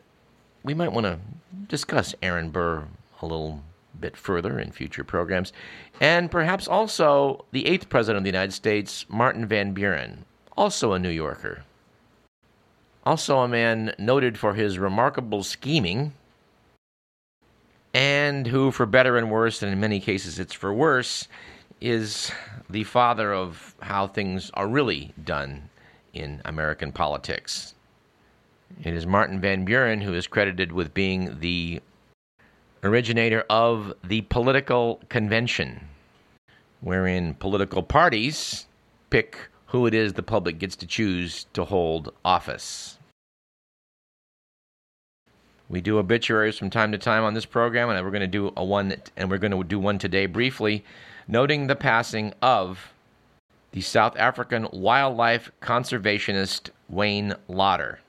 we 0.63 0.73
might 0.73 0.91
want 0.91 1.05
to 1.05 1.19
discuss 1.69 2.13
Aaron 2.21 2.49
Burr 2.49 2.85
a 3.21 3.25
little 3.25 3.63
bit 3.99 4.17
further 4.17 4.60
in 4.60 4.71
future 4.71 5.03
programs, 5.03 5.53
and 5.99 6.29
perhaps 6.29 6.67
also 6.67 7.45
the 7.51 7.65
eighth 7.65 7.89
president 7.89 8.17
of 8.19 8.23
the 8.23 8.29
United 8.29 8.53
States, 8.53 9.05
Martin 9.10 9.45
Van 9.45 9.73
Buren, 9.73 10.25
also 10.58 10.93
a 10.93 10.99
New 10.99 11.10
Yorker. 11.10 11.63
Also, 13.05 13.39
a 13.39 13.47
man 13.47 13.93
noted 13.99 14.38
for 14.38 14.55
his 14.55 14.79
remarkable 14.79 15.43
scheming, 15.43 16.13
and 17.93 18.47
who, 18.47 18.71
for 18.71 18.86
better 18.86 19.17
and 19.17 19.31
worse, 19.31 19.62
and 19.62 19.71
in 19.71 19.79
many 19.79 19.99
cases 19.99 20.39
it's 20.39 20.53
for 20.53 20.73
worse, 20.73 21.27
is 21.79 22.31
the 22.69 22.84
father 22.84 23.34
of 23.34 23.75
how 23.81 24.08
things 24.08 24.49
are 24.55 24.67
really 24.67 25.13
done 25.23 25.69
in 26.13 26.41
American 26.45 26.91
politics. 26.91 27.75
It 28.84 28.93
is 28.93 29.05
Martin 29.05 29.39
Van 29.39 29.65
Buren 29.65 30.01
who 30.01 30.13
is 30.13 30.27
credited 30.27 30.71
with 30.71 30.93
being 30.93 31.39
the 31.39 31.81
originator 32.85 33.43
of 33.49 33.93
the 34.03 34.21
political 34.21 35.01
convention, 35.09 35.87
wherein 36.81 37.33
political 37.33 37.81
parties 37.81 38.67
pick 39.09 39.49
who 39.67 39.87
it 39.87 39.93
is 39.93 40.13
the 40.13 40.23
public 40.23 40.59
gets 40.59 40.75
to 40.75 40.85
choose 40.85 41.45
to 41.53 41.65
hold 41.65 42.13
office. 42.23 42.97
We 45.67 45.81
do 45.81 45.97
obituaries 45.97 46.59
from 46.59 46.69
time 46.69 46.91
to 46.91 46.97
time 46.99 47.23
on 47.23 47.33
this 47.33 47.45
program, 47.45 47.89
and 47.89 48.05
we're 48.05 48.11
going 48.11 48.21
to 48.21 48.27
do 48.27 48.53
a 48.55 48.63
one, 48.63 48.95
and 49.17 49.31
we're 49.31 49.39
going 49.39 49.51
to 49.51 49.63
do 49.63 49.79
one 49.79 49.97
today 49.97 50.27
briefly, 50.27 50.85
noting 51.27 51.65
the 51.65 51.75
passing 51.75 52.33
of 52.41 52.93
the 53.71 53.81
South 53.81 54.15
African 54.15 54.67
wildlife 54.71 55.51
conservationist 55.61 56.69
Wayne 56.87 57.33
Lotter. 57.47 57.99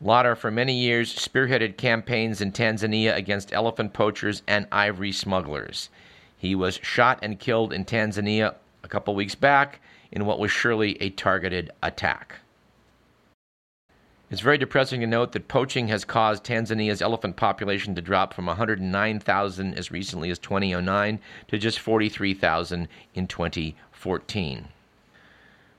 Lotter, 0.00 0.36
for 0.36 0.50
many 0.52 0.74
years, 0.74 1.12
spearheaded 1.12 1.76
campaigns 1.76 2.40
in 2.40 2.52
Tanzania 2.52 3.16
against 3.16 3.52
elephant 3.52 3.92
poachers 3.92 4.42
and 4.46 4.68
ivory 4.70 5.10
smugglers. 5.10 5.90
He 6.36 6.54
was 6.54 6.78
shot 6.82 7.18
and 7.20 7.40
killed 7.40 7.72
in 7.72 7.84
Tanzania 7.84 8.54
a 8.84 8.88
couple 8.88 9.16
weeks 9.16 9.34
back 9.34 9.80
in 10.12 10.24
what 10.24 10.38
was 10.38 10.52
surely 10.52 11.00
a 11.02 11.10
targeted 11.10 11.72
attack. 11.82 12.36
It's 14.30 14.40
very 14.40 14.58
depressing 14.58 15.00
to 15.00 15.06
note 15.06 15.32
that 15.32 15.48
poaching 15.48 15.88
has 15.88 16.04
caused 16.04 16.44
Tanzania's 16.44 17.02
elephant 17.02 17.34
population 17.36 17.94
to 17.94 18.02
drop 18.02 18.34
from 18.34 18.46
109,000 18.46 19.74
as 19.74 19.90
recently 19.90 20.30
as 20.30 20.38
2009 20.38 21.18
to 21.48 21.58
just 21.58 21.80
43,000 21.80 22.88
in 23.14 23.26
2014. 23.26 24.68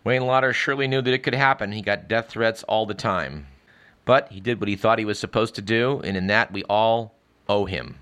Wayne 0.03 0.25
Lotter 0.25 0.51
surely 0.51 0.87
knew 0.87 1.01
that 1.01 1.13
it 1.13 1.23
could 1.23 1.35
happen. 1.35 1.71
He 1.71 1.81
got 1.81 2.07
death 2.07 2.29
threats 2.29 2.63
all 2.63 2.85
the 2.85 2.93
time. 2.93 3.45
But 4.05 4.31
he 4.31 4.39
did 4.39 4.59
what 4.59 4.69
he 4.69 4.75
thought 4.75 4.99
he 4.99 5.05
was 5.05 5.19
supposed 5.19 5.55
to 5.55 5.61
do, 5.61 6.01
and 6.03 6.17
in 6.17 6.27
that 6.27 6.51
we 6.51 6.63
all 6.63 7.15
owe 7.47 7.65
him. 7.65 7.99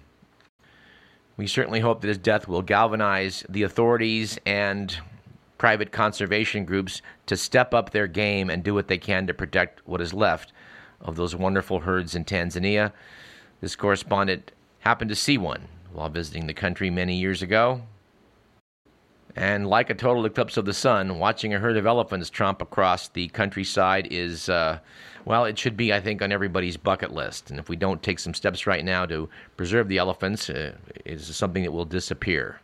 We 1.36 1.48
certainly 1.48 1.82
hope 1.82 2.02
that 2.02 2.08
his 2.08 2.18
death 2.18 2.48
will 2.48 2.62
galvanize 2.62 3.46
the 3.48 3.64
authorities 3.64 4.40
and 4.46 4.98
private 5.58 5.92
conservation 5.92 6.66
groups 6.66 7.02
to 7.26 7.38
step 7.38 7.74
up 7.74 7.92
their 7.92 8.08
game 8.08 8.50
and 8.50 8.64
do 8.64 8.74
what 8.74 8.88
they 8.88 8.98
can 8.98 9.28
to 9.28 9.34
protect 9.34 9.88
what 9.88 10.02
is 10.02 10.14
left 10.14 10.54
of 11.02 11.16
those 11.16 11.36
wonderful 11.36 11.82
herds 11.82 12.16
in 12.16 12.26
Tanzania. 12.26 12.92
This 13.62 13.76
correspondent 13.76 14.52
happened 14.80 15.10
to 15.10 15.16
see 15.16 15.38
one 15.38 15.68
while 15.94 16.10
visiting 16.10 16.48
the 16.48 16.54
country 16.54 16.90
many 16.90 17.16
years 17.16 17.42
ago. 17.42 17.82
And 19.38 19.68
like 19.68 19.92
a 19.92 19.94
total 19.94 20.26
eclipse 20.26 20.58
of 20.58 20.66
the 20.66 20.74
sun, 20.74 21.20
watching 21.20 21.54
a 21.54 21.60
herd 21.60 21.78
of 21.78 21.86
elephants 21.86 22.32
tromp 22.32 22.60
across 22.60 23.08
the 23.10 23.28
countryside 23.28 24.08
is 24.10 24.50
uh, 24.50 24.80
well, 25.26 25.46
it 25.46 25.60
should 25.60 25.78
be, 25.78 25.94
I 25.94 26.00
think, 26.00 26.24
on 26.24 26.32
everybody's 26.32 26.76
bucket 26.76 27.14
list. 27.14 27.52
And 27.52 27.60
if 27.60 27.70
we 27.70 27.76
don't 27.76 28.02
take 28.02 28.18
some 28.18 28.34
steps 28.34 28.66
right 28.66 28.84
now 28.84 29.06
to 29.06 29.30
preserve 29.56 29.90
the 29.90 30.00
elephants, 30.00 30.50
uh, 30.50 30.72
something 31.18 31.64
that 31.64 31.72
will 31.72 31.86
disappear. 31.86 32.62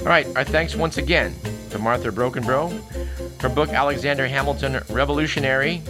All 0.00 0.06
right, 0.06 0.26
our 0.34 0.44
thanks 0.44 0.74
once 0.74 0.96
again 0.96 1.36
to 1.70 1.78
Martha 1.78 2.10
Brockenbrough. 2.10 3.40
Her 3.42 3.48
book, 3.48 3.68
Alexander 3.68 4.26
Hamilton 4.26 4.82
Revolutionary, 4.88 5.82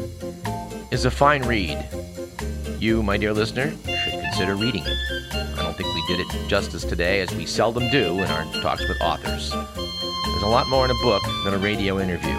is 0.90 1.06
a 1.06 1.10
fine 1.10 1.42
read. 1.44 1.97
You, 2.80 3.02
my 3.02 3.16
dear 3.16 3.32
listener, 3.32 3.70
should 3.70 4.20
consider 4.20 4.54
reading 4.54 4.84
it 4.86 4.98
I 5.58 5.62
don't 5.62 5.76
think 5.76 5.92
we 5.92 6.06
did 6.06 6.20
it 6.20 6.48
justice 6.48 6.84
today, 6.84 7.20
as 7.20 7.34
we 7.34 7.44
seldom 7.44 7.90
do 7.90 8.14
in 8.14 8.30
our 8.30 8.44
talks 8.62 8.86
with 8.86 9.00
authors. 9.00 9.50
There's 9.50 10.42
a 10.42 10.48
lot 10.48 10.68
more 10.68 10.84
in 10.84 10.92
a 10.92 11.02
book 11.02 11.22
than 11.44 11.54
a 11.54 11.58
radio 11.58 11.98
interview. 11.98 12.38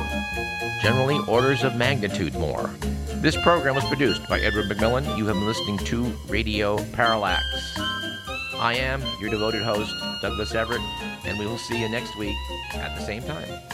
Generally, 0.82 1.20
orders 1.28 1.64
of 1.64 1.76
magnitude 1.76 2.34
more. 2.36 2.70
This 3.16 3.36
program 3.44 3.76
was 3.76 3.84
produced 3.86 4.28
by 4.30 4.40
Edward 4.40 4.66
McMillan. 4.66 5.18
You 5.18 5.26
have 5.26 5.36
been 5.36 5.46
listening 5.46 5.78
to 5.80 6.04
Radio 6.30 6.82
Parallax. 6.94 7.44
I 8.56 8.76
am 8.78 9.04
your 9.20 9.30
devoted 9.30 9.62
host, 9.62 9.94
Douglas 10.22 10.56
Everett, 10.56 10.82
and 11.26 11.38
we 11.38 11.46
will 11.46 11.58
see 11.58 11.82
you 11.82 11.90
next 11.90 12.18
week 12.18 12.38
at 12.76 12.98
the 12.98 13.06
same 13.06 13.24
time. 13.24 13.69